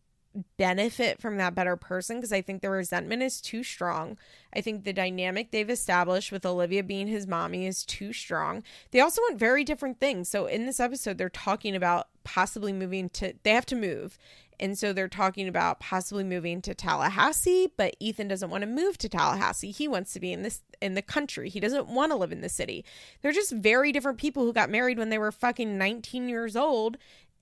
[0.57, 4.17] benefit from that better person because I think the resentment is too strong.
[4.55, 8.63] I think the dynamic they've established with Olivia being his mommy is too strong.
[8.91, 10.29] They also want very different things.
[10.29, 14.19] So in this episode, they're talking about possibly moving to, they have to move.
[14.61, 18.97] And so they're talking about possibly moving to Tallahassee, but Ethan doesn't want to move
[18.99, 19.73] to Tallahassee.
[19.73, 21.49] He wants to be in this in the country.
[21.49, 22.85] He doesn't want to live in the city.
[23.21, 26.97] They're just very different people who got married when they were fucking 19 years old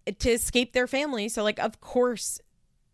[0.07, 1.29] eh, to escape their family.
[1.29, 2.41] So like of course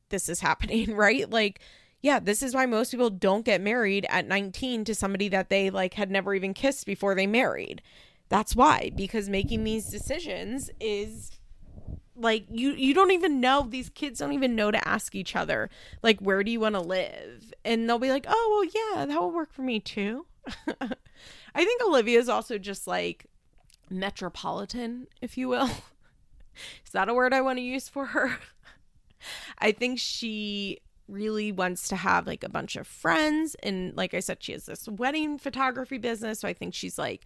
[0.09, 1.29] this is happening, right?
[1.29, 1.61] Like,
[2.03, 5.71] yeah, this is why most people don't get married at 19 to somebody that they
[5.71, 7.83] like had never even kissed before they married.
[8.29, 11.31] That's why because making these decisions is
[12.17, 15.69] like you you don't even know these kids don't even know to ask each other
[16.03, 19.21] like where do you want to live and they'll be like oh well yeah that
[19.21, 20.27] will work for me too
[21.55, 23.27] i think olivia is also just like
[23.91, 25.67] metropolitan if you will
[26.85, 28.39] is that a word i want to use for her
[29.59, 34.21] I think she really wants to have like a bunch of friends and like I
[34.21, 37.25] said she has this wedding photography business so I think she's like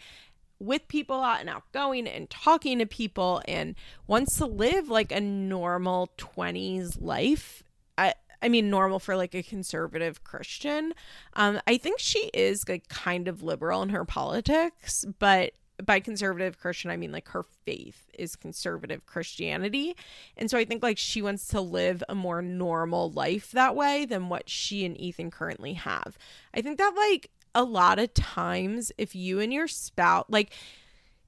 [0.59, 3.75] with people out and outgoing and talking to people and
[4.07, 7.63] wants to live like a normal 20s life
[7.97, 10.93] I I mean normal for like a conservative Christian.
[11.35, 15.53] Um I think she is like kind of liberal in her politics, but
[15.85, 19.97] by conservative Christian, I mean like her faith is conservative Christianity.
[20.37, 24.05] And so I think like she wants to live a more normal life that way
[24.05, 26.19] than what she and Ethan currently have.
[26.55, 30.53] I think that like a lot of times, if you and your spouse, like,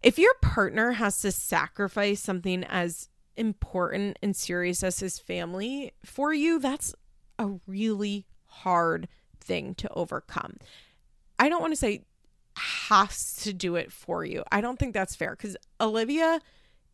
[0.03, 6.33] if your partner has to sacrifice something as important and serious as his family for
[6.33, 6.95] you, that's
[7.39, 9.09] a really hard
[9.41, 10.57] thing to overcome.
[11.39, 12.05] I don't want to say
[12.57, 14.45] has to do it for you.
[14.51, 16.41] I don't think that's fair because Olivia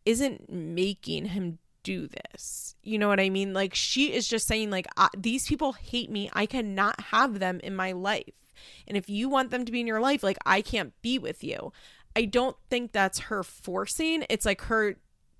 [0.05, 2.75] isn't making him do this.
[2.83, 3.53] You know what I mean?
[3.53, 4.87] Like she is just saying like
[5.17, 6.29] these people hate me.
[6.33, 8.33] I cannot have them in my life.
[8.87, 11.43] And if you want them to be in your life, like I can't be with
[11.43, 11.71] you.
[12.15, 14.25] I don't think that's her forcing.
[14.29, 14.97] It's like her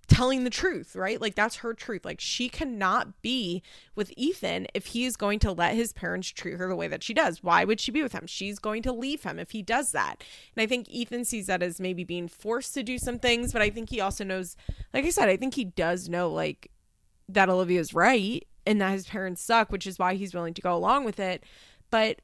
[0.10, 1.22] telling the truth, right?
[1.22, 2.04] Like that's her truth.
[2.04, 3.62] Like she cannot be
[3.96, 7.04] with Ethan if he is going to let his parents treat her the way that
[7.04, 7.44] she does.
[7.44, 8.28] Why would she be with him?
[8.28, 10.24] She's going to leave him if he does that.
[10.56, 13.62] And I think Ethan sees that as maybe being forced to do some things, but
[13.62, 14.58] I think he also knows,
[14.94, 16.72] like I said, I think he does know like
[17.30, 20.76] that Olivia's right and that his parents suck, which is why he's willing to go
[20.76, 21.44] along with it.
[21.92, 22.22] But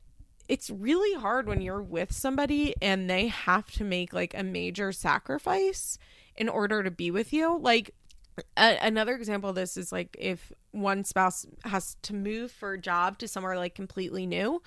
[0.48, 4.92] it's really hard when you're with somebody and they have to make like a major
[4.92, 5.98] sacrifice
[6.38, 7.58] in order to be with you.
[7.58, 7.94] Like
[8.58, 12.78] a- another example of this is like if one spouse has to move for a
[12.78, 14.62] job to somewhere like completely new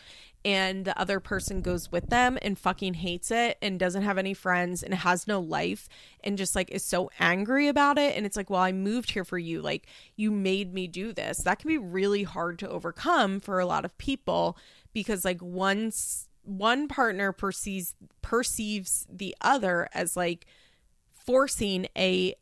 [0.44, 4.32] and the other person goes with them and fucking hates it and doesn't have any
[4.32, 5.88] friends and has no life
[6.24, 8.16] and just like is so angry about it.
[8.16, 9.60] And it's like well I moved here for you.
[9.60, 11.38] Like you made me do this.
[11.38, 14.56] That can be really hard to overcome for a lot of people
[14.94, 20.46] because like once one partner perceives perceives the other as like
[21.28, 22.34] forcing a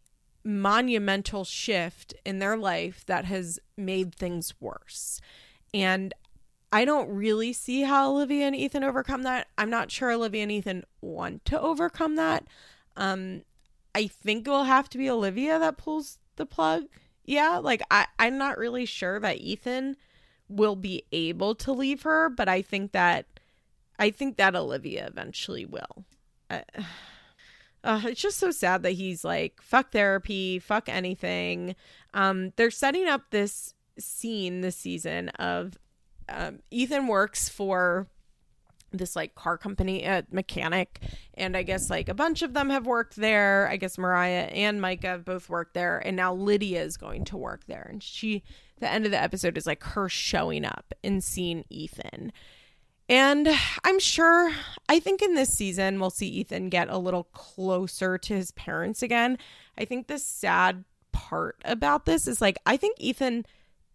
[0.45, 5.21] monumental shift in their life that has made things worse.
[5.75, 6.15] And
[6.73, 9.49] I don't really see how Olivia and Ethan overcome that.
[9.59, 12.47] I'm not sure Olivia and Ethan want to overcome that.
[12.97, 13.43] Um,
[13.93, 16.85] I think it will have to be Olivia that pulls the plug.
[17.25, 19.97] Yeah, like I, I'm not really sure that Ethan
[20.49, 23.27] will be able to leave her, but I think that
[23.99, 26.05] I think that Olivia eventually will.
[26.49, 26.61] Uh,
[27.87, 31.75] uh, it's just so sad that he's like fuck therapy fuck anything.
[32.13, 35.79] Um they're setting up this scene this season of
[36.29, 38.09] um, ethan works for
[38.93, 41.01] this like car company uh, mechanic
[41.35, 43.69] and i guess like a bunch of them have worked there.
[43.71, 47.37] I guess moriah and micah have both worked there and now lydia is going to
[47.37, 47.87] work there.
[47.89, 48.43] And she
[48.81, 52.33] the end of the episode is like her showing up and seeing ethan
[53.09, 53.49] and
[53.85, 54.53] I'm sure,
[54.89, 59.03] I think in this season, we'll see Ethan get a little closer to his parents
[59.03, 59.39] again.
[59.79, 63.47] I think the sad part about this is like, I think Ethan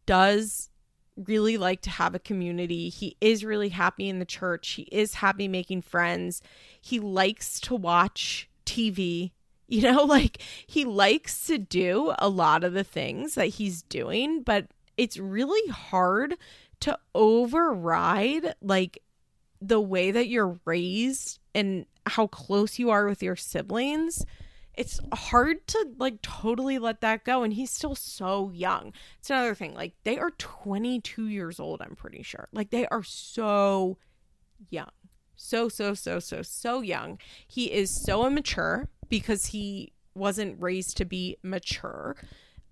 [0.06, 0.70] does
[1.18, 2.90] really like to have a community.
[2.90, 6.42] He is really happy in the church, he is happy making friends.
[6.82, 9.32] He likes to watch TV.
[9.72, 14.44] You know, like he likes to do a lot of the things that he's doing,
[14.44, 16.36] but it's really hard
[16.82, 19.02] to override like
[19.62, 24.26] the way that you're raised and how close you are with your siblings
[24.74, 28.94] it's hard to like totally let that go and he's still so young.
[29.20, 32.48] It's another thing like they are 22 years old i'm pretty sure.
[32.54, 33.98] Like they are so
[34.70, 34.90] young.
[35.36, 37.20] So so so so so young.
[37.48, 42.16] He is so immature because he wasn't raised to be mature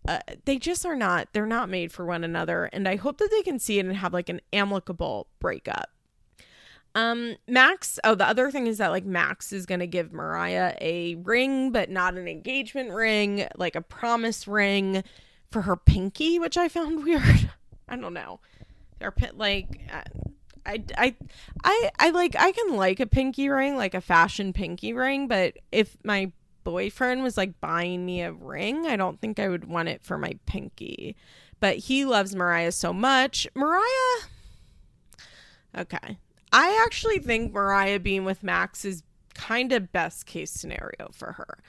[0.07, 3.29] uh, they just are not they're not made for one another and i hope that
[3.31, 5.89] they can see it and have like an amicable breakup.
[6.95, 10.75] Um max oh the other thing is that like max is going to give moriah
[10.81, 15.03] a ring but not an engagement ring like a promise ring
[15.51, 17.51] for her pinky which i found weird.
[17.89, 18.39] I don't know.
[18.99, 20.01] They're like uh,
[20.65, 21.15] I, I
[21.63, 25.57] i i like i can like a pinky ring like a fashion pinky ring but
[25.71, 26.31] if my
[26.63, 30.17] boyfriend was like buying me a ring, I don't think I would want it for
[30.17, 31.15] my pinky.
[31.59, 33.47] But he loves Moriah so much.
[33.55, 33.83] Moriah.
[35.77, 36.17] Okay.
[36.51, 39.03] I actually think Moriah being with Max is
[39.33, 41.59] kind of best case scenario for her.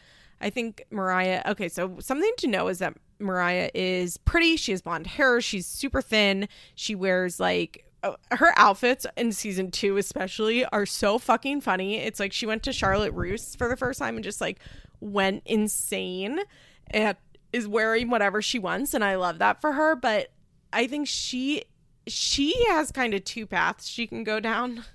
[0.40, 4.56] I think Moriah, okay, so something to know is that Moriah is pretty.
[4.56, 5.40] She has blonde hair.
[5.40, 6.48] She's super thin.
[6.74, 11.96] She wears like Uh, her outfits in season two, especially, are so fucking funny.
[11.96, 14.58] It's like she went to Charlotte Russe for the first time and just like
[15.00, 16.40] went insane
[16.88, 17.16] and
[17.52, 18.94] is wearing whatever she wants.
[18.94, 19.94] And I love that for her.
[19.96, 20.32] But
[20.72, 21.64] I think she
[22.06, 24.84] she has kind of two paths she can go down.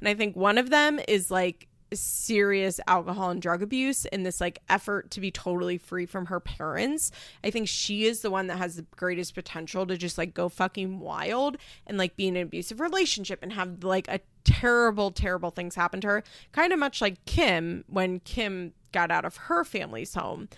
[0.00, 4.40] And I think one of them is like serious alcohol and drug abuse and this
[4.40, 7.10] like effort to be totally free from her parents.
[7.42, 10.48] I think she is the one that has the greatest potential to just like go
[10.48, 15.50] fucking wild and like be in an abusive relationship and have like a terrible, terrible
[15.50, 16.24] things happen to her.
[16.52, 20.48] Kind of much like Kim when Kim got out of her family's home.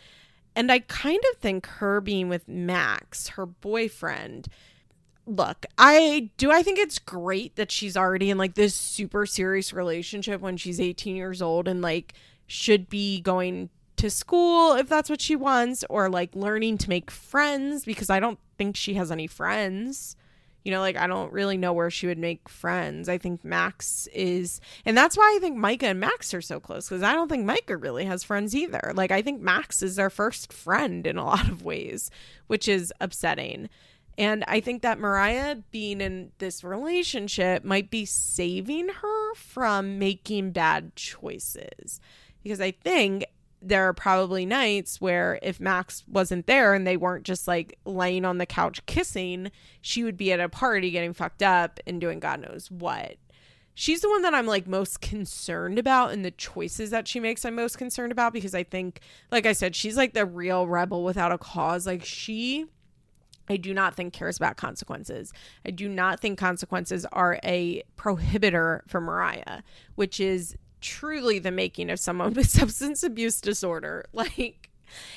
[0.57, 4.49] And I kind of think her being with Max, her boyfriend,
[5.31, 9.73] look, I do I think it's great that she's already in like this super serious
[9.73, 12.15] relationship when she's 18 years old and like
[12.47, 17.11] should be going to school if that's what she wants, or like learning to make
[17.11, 20.17] friends because I don't think she has any friends.
[20.65, 23.09] You know, like I don't really know where she would make friends.
[23.09, 26.89] I think Max is, and that's why I think Micah and Max are so close
[26.89, 28.93] because I don't think Micah really has friends either.
[28.95, 32.11] Like I think Max is their first friend in a lot of ways,
[32.47, 33.69] which is upsetting.
[34.21, 40.51] And I think that Moriah being in this relationship might be saving her from making
[40.51, 42.03] bad choices.
[42.43, 43.25] Because I think
[43.63, 48.27] there are probably nights where if Max wasn't there and they weren't just like laying
[48.27, 49.51] on the couch kissing,
[49.81, 53.17] she would be at a party getting fucked up and doing God knows what.
[53.73, 57.47] She's the one that I'm like most concerned about and the choices that she makes
[57.47, 59.01] I'm most concerned about because I think
[59.31, 61.87] like I said she's like the real rebel without a cause.
[61.87, 62.67] Like she
[63.51, 65.33] I do not think cares about consequences.
[65.67, 69.65] I do not think consequences are a prohibitor for Moriah,
[69.97, 74.07] which is truly the making of someone with substance abuse disorder.
[74.15, 74.69] Like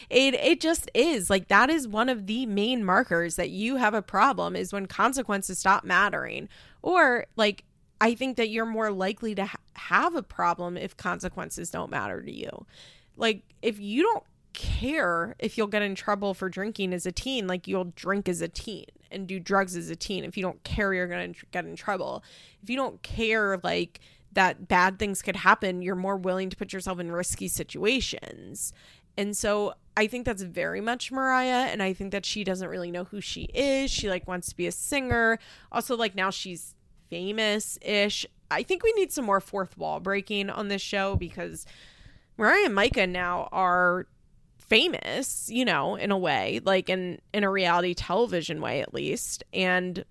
[0.09, 1.29] it it just is.
[1.29, 4.85] Like that is one of the main markers that you have a problem is when
[4.85, 6.47] consequences stop mattering.
[6.81, 7.63] Or like
[7.99, 12.21] I think that you're more likely to ha- have a problem if consequences don't matter
[12.21, 12.65] to you.
[13.17, 14.23] Like if you don't
[14.83, 18.41] care if you'll get in trouble for drinking as a teen, like you'll drink as
[18.41, 20.23] a teen and do drugs as a teen.
[20.25, 22.23] If you don't care, you're going to get in trouble.
[22.61, 23.99] If you don't care, like
[24.33, 28.73] that bad things could happen, you're more willing to put yourself in risky situations.
[29.15, 32.91] And so I think that's very much Moriah and I think that she doesn't really
[32.91, 33.91] know who she is.
[33.91, 35.39] She like wants to be a singer.
[35.71, 36.75] Also like now she's
[37.09, 38.25] famous-ish.
[38.51, 41.65] I think we need some more fourth wall breaking on this show because
[42.37, 44.07] Moriah and Micah now are
[44.73, 49.43] famous, you know, in a way, like in in a reality television way at least.
[49.53, 50.03] And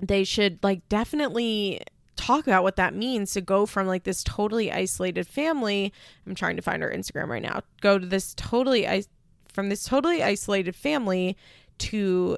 [0.00, 1.82] they should like definitely
[2.16, 5.92] talk about what that means to go from like this totally isolated family.
[6.26, 7.60] I'm trying to find her Instagram right now.
[7.80, 9.04] Go to this totally I
[9.52, 11.36] from this totally isolated family
[11.78, 12.36] to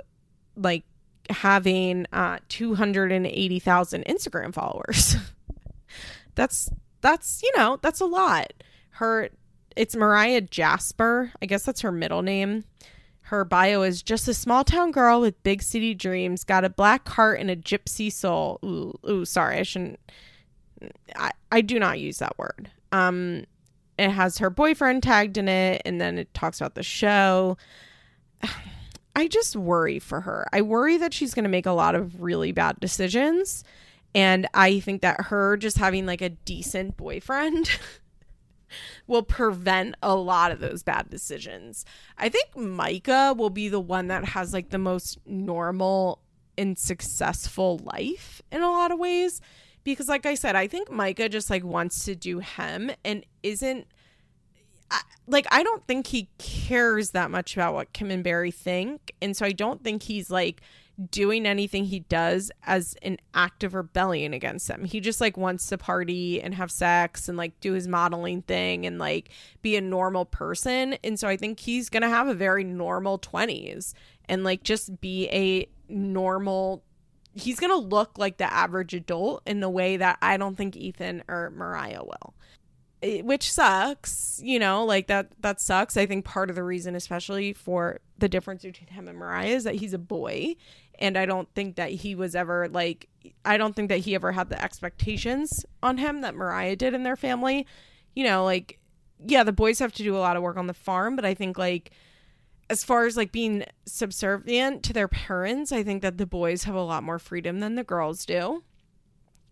[0.57, 0.84] like
[1.30, 5.16] having uh 280,000 Instagram followers.
[6.34, 6.70] that's
[7.01, 8.53] that's you know, that's a lot.
[8.91, 9.30] Her
[9.77, 11.33] it's Moriah Jasper.
[11.41, 12.64] I guess that's her middle name.
[13.23, 17.09] Her bio is just a small town girl with big city dreams, got a black
[17.09, 18.59] heart and a gypsy soul.
[18.64, 20.01] Ooh, ooh sorry, I shouldn't.
[21.14, 22.71] I, I do not use that word.
[22.91, 23.45] Um,
[23.99, 27.57] it has her boyfriend tagged in it, and then it talks about the show.
[29.16, 30.47] I just worry for her.
[30.53, 33.64] I worry that she's going to make a lot of really bad decisions.
[34.14, 37.71] And I think that her just having like a decent boyfriend
[39.07, 41.85] will prevent a lot of those bad decisions.
[42.18, 46.21] I think Micah will be the one that has like the most normal
[46.59, 49.41] and successful life in a lot of ways
[49.85, 53.87] because like I said, I think Micah just like wants to do him and isn't
[55.27, 59.37] like I don't think he cares that much about what Kim and Barry think, and
[59.37, 60.61] so I don't think he's like
[61.11, 64.84] doing anything he does as an act of rebellion against them.
[64.84, 68.86] He just like wants to party and have sex and like do his modeling thing
[68.86, 69.30] and like
[69.62, 70.94] be a normal person.
[71.05, 73.94] And so I think he's going to have a very normal 20s
[74.28, 76.82] and like just be a normal
[77.34, 80.76] he's going to look like the average adult in the way that I don't think
[80.76, 82.34] Ethan or Moriah will
[83.03, 87.53] which sucks you know like that that sucks i think part of the reason especially
[87.53, 90.55] for the difference between him and moriah is that he's a boy
[91.01, 93.09] and I don't think that he was ever like
[93.44, 97.03] I don't think that he ever had the expectations on him that Moriah did in
[97.03, 97.66] their family.
[98.14, 98.78] You know, like
[99.26, 101.34] yeah, the boys have to do a lot of work on the farm, but I
[101.34, 101.90] think like
[102.68, 106.74] as far as like being subservient to their parents, I think that the boys have
[106.74, 108.62] a lot more freedom than the girls do.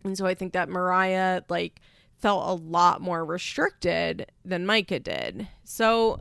[0.05, 1.81] And so I think that Moriah like
[2.19, 5.49] felt a lot more restricted than Micah did.
[5.65, 6.21] So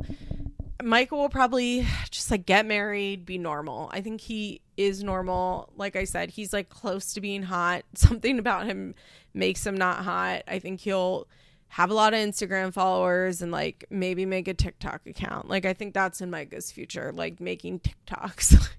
[0.84, 3.90] Michael will probably just like get married, be normal.
[3.92, 5.72] I think he is normal.
[5.76, 7.84] Like I said, he's like close to being hot.
[7.96, 8.94] Something about him
[9.34, 10.44] makes him not hot.
[10.48, 11.28] I think he'll
[11.70, 15.50] have a lot of Instagram followers and like maybe make a TikTok account.
[15.50, 18.70] Like I think that's in Micah's future, like making TikToks.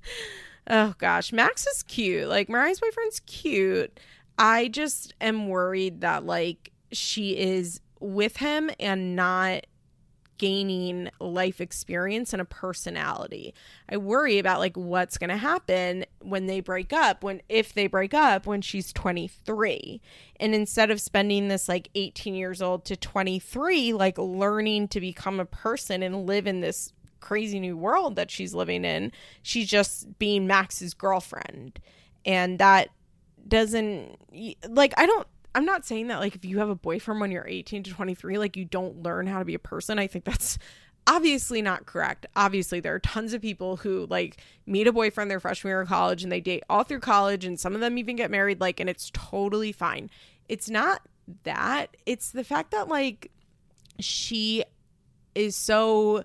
[0.68, 2.28] oh gosh, Max is cute.
[2.28, 4.00] Like Moriah's boyfriend's cute.
[4.40, 9.66] I just am worried that like she is with him and not
[10.38, 13.52] gaining life experience and a personality.
[13.90, 17.86] I worry about like what's going to happen when they break up, when if they
[17.86, 20.00] break up when she's 23.
[20.36, 25.38] And instead of spending this like 18 years old to 23 like learning to become
[25.38, 29.12] a person and live in this crazy new world that she's living in,
[29.42, 31.78] she's just being Max's girlfriend.
[32.24, 32.88] And that
[33.50, 34.16] doesn't
[34.68, 37.46] like I don't I'm not saying that like if you have a boyfriend when you're
[37.46, 39.98] 18 to 23, like you don't learn how to be a person.
[39.98, 40.58] I think that's
[41.06, 42.26] obviously not correct.
[42.36, 45.88] Obviously, there are tons of people who like meet a boyfriend their freshman year of
[45.88, 48.80] college and they date all through college, and some of them even get married, like,
[48.80, 50.08] and it's totally fine.
[50.48, 51.02] It's not
[51.42, 53.30] that, it's the fact that like
[53.98, 54.64] she
[55.34, 56.24] is so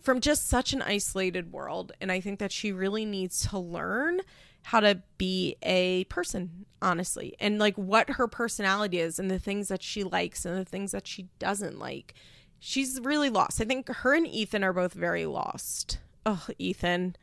[0.00, 1.92] from just such an isolated world.
[2.00, 4.20] And I think that she really needs to learn
[4.68, 9.68] how to be a person, honestly, and like what her personality is and the things
[9.68, 12.12] that she likes and the things that she doesn't like.
[12.60, 13.62] She's really lost.
[13.62, 16.00] I think her and Ethan are both very lost.
[16.26, 17.16] Oh, Ethan.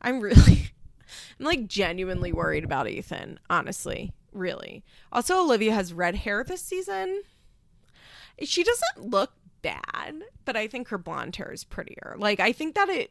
[0.00, 0.70] I'm really,
[1.40, 4.12] I'm like genuinely worried about Ethan, honestly.
[4.32, 4.84] Really.
[5.10, 7.22] Also, Olivia has red hair this season.
[8.44, 12.14] She doesn't look bad, but I think her blonde hair is prettier.
[12.16, 13.10] Like I think that it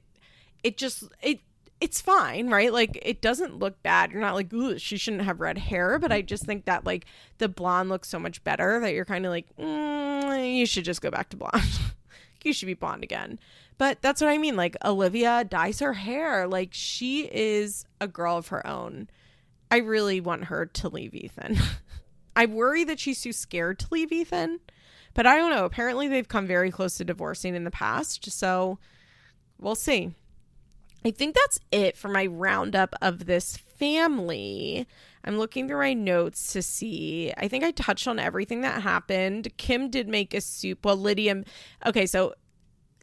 [0.64, 1.42] it just it
[1.82, 2.72] it's fine, right?
[2.72, 4.12] Like it doesn't look bad.
[4.12, 7.06] You're not like, ooh, she shouldn't have red hair, but I just think that like
[7.40, 11.02] the blonde looks so much better that you're kind of like, mm, you should just
[11.02, 11.64] go back to blonde.
[12.44, 13.40] you should be blonde again.
[13.80, 14.56] But that's what I mean.
[14.56, 16.48] Like Olivia dyes her hair.
[16.48, 19.10] Like she is a girl of her own.
[19.72, 21.58] I really want her to leave Ethan.
[22.36, 24.60] I worry that she's too scared to leave Ethan.
[25.16, 25.66] But I don't know.
[25.66, 28.32] Apparently, they've come very close to divorcing in the past.
[28.32, 28.78] So
[29.60, 30.14] we'll see.
[31.04, 34.88] I think that's it for my roundup of this family.
[35.24, 37.34] I'm looking through my notes to see.
[37.38, 39.56] I think I touched on everything that happened.
[39.58, 40.86] Kim did make a soup.
[40.86, 41.44] Well, Lydia.
[41.86, 42.36] Okay, so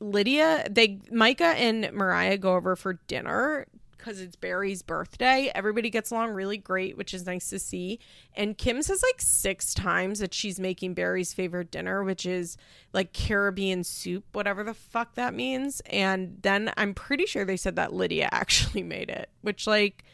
[0.01, 3.67] Lydia, they Micah and Moriah go over for dinner
[3.99, 5.51] because it's Barry's birthday.
[5.55, 7.99] Everybody gets along really great, which is nice to see.
[8.35, 12.57] And Kim says like six times that she's making Barry's favorite dinner, which is
[12.93, 15.83] like Caribbean soup, whatever the fuck that means.
[15.87, 20.05] And then I'm pretty sure they said that Lydia actually made it, which like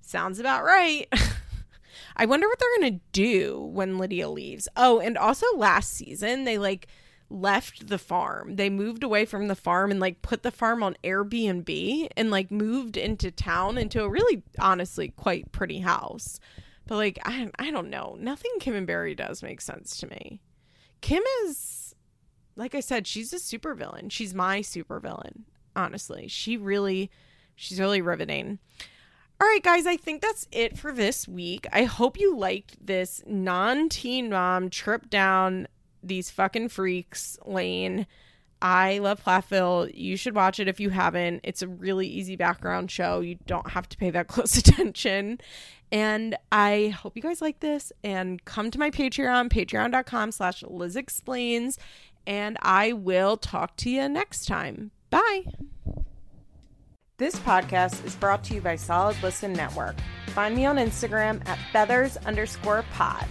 [0.00, 1.06] sounds about right.
[2.16, 4.68] I wonder what they're going to do when Lydia leaves.
[4.76, 6.88] Oh, and also last season, they like
[7.28, 8.56] left the farm.
[8.56, 12.50] They moved away from the farm and like put the farm on Airbnb and like
[12.50, 16.40] moved into town into a really honestly quite pretty house.
[16.86, 18.16] But like I I don't know.
[18.18, 20.40] Nothing Kim and Barry does make sense to me.
[21.00, 21.94] Kim is
[22.56, 24.10] like I said, she's a supervillain.
[24.10, 25.42] She's my supervillain,
[25.74, 26.28] honestly.
[26.28, 27.10] She really
[27.54, 28.58] she's really riveting.
[29.38, 31.66] All right, guys, I think that's it for this week.
[31.70, 35.68] I hope you liked this non teen mom trip down
[36.06, 38.06] these fucking freaks lane.
[38.62, 39.90] I love Plathville.
[39.94, 41.40] You should watch it if you haven't.
[41.44, 43.20] It's a really easy background show.
[43.20, 45.40] You don't have to pay that close attention.
[45.92, 50.96] And I hope you guys like this and come to my Patreon, patreon.com slash Liz
[50.96, 51.78] Explains.
[52.26, 54.90] And I will talk to you next time.
[55.10, 55.44] Bye.
[57.18, 59.96] This podcast is brought to you by Solid Listen Network.
[60.28, 63.26] Find me on Instagram at feathers underscore pod.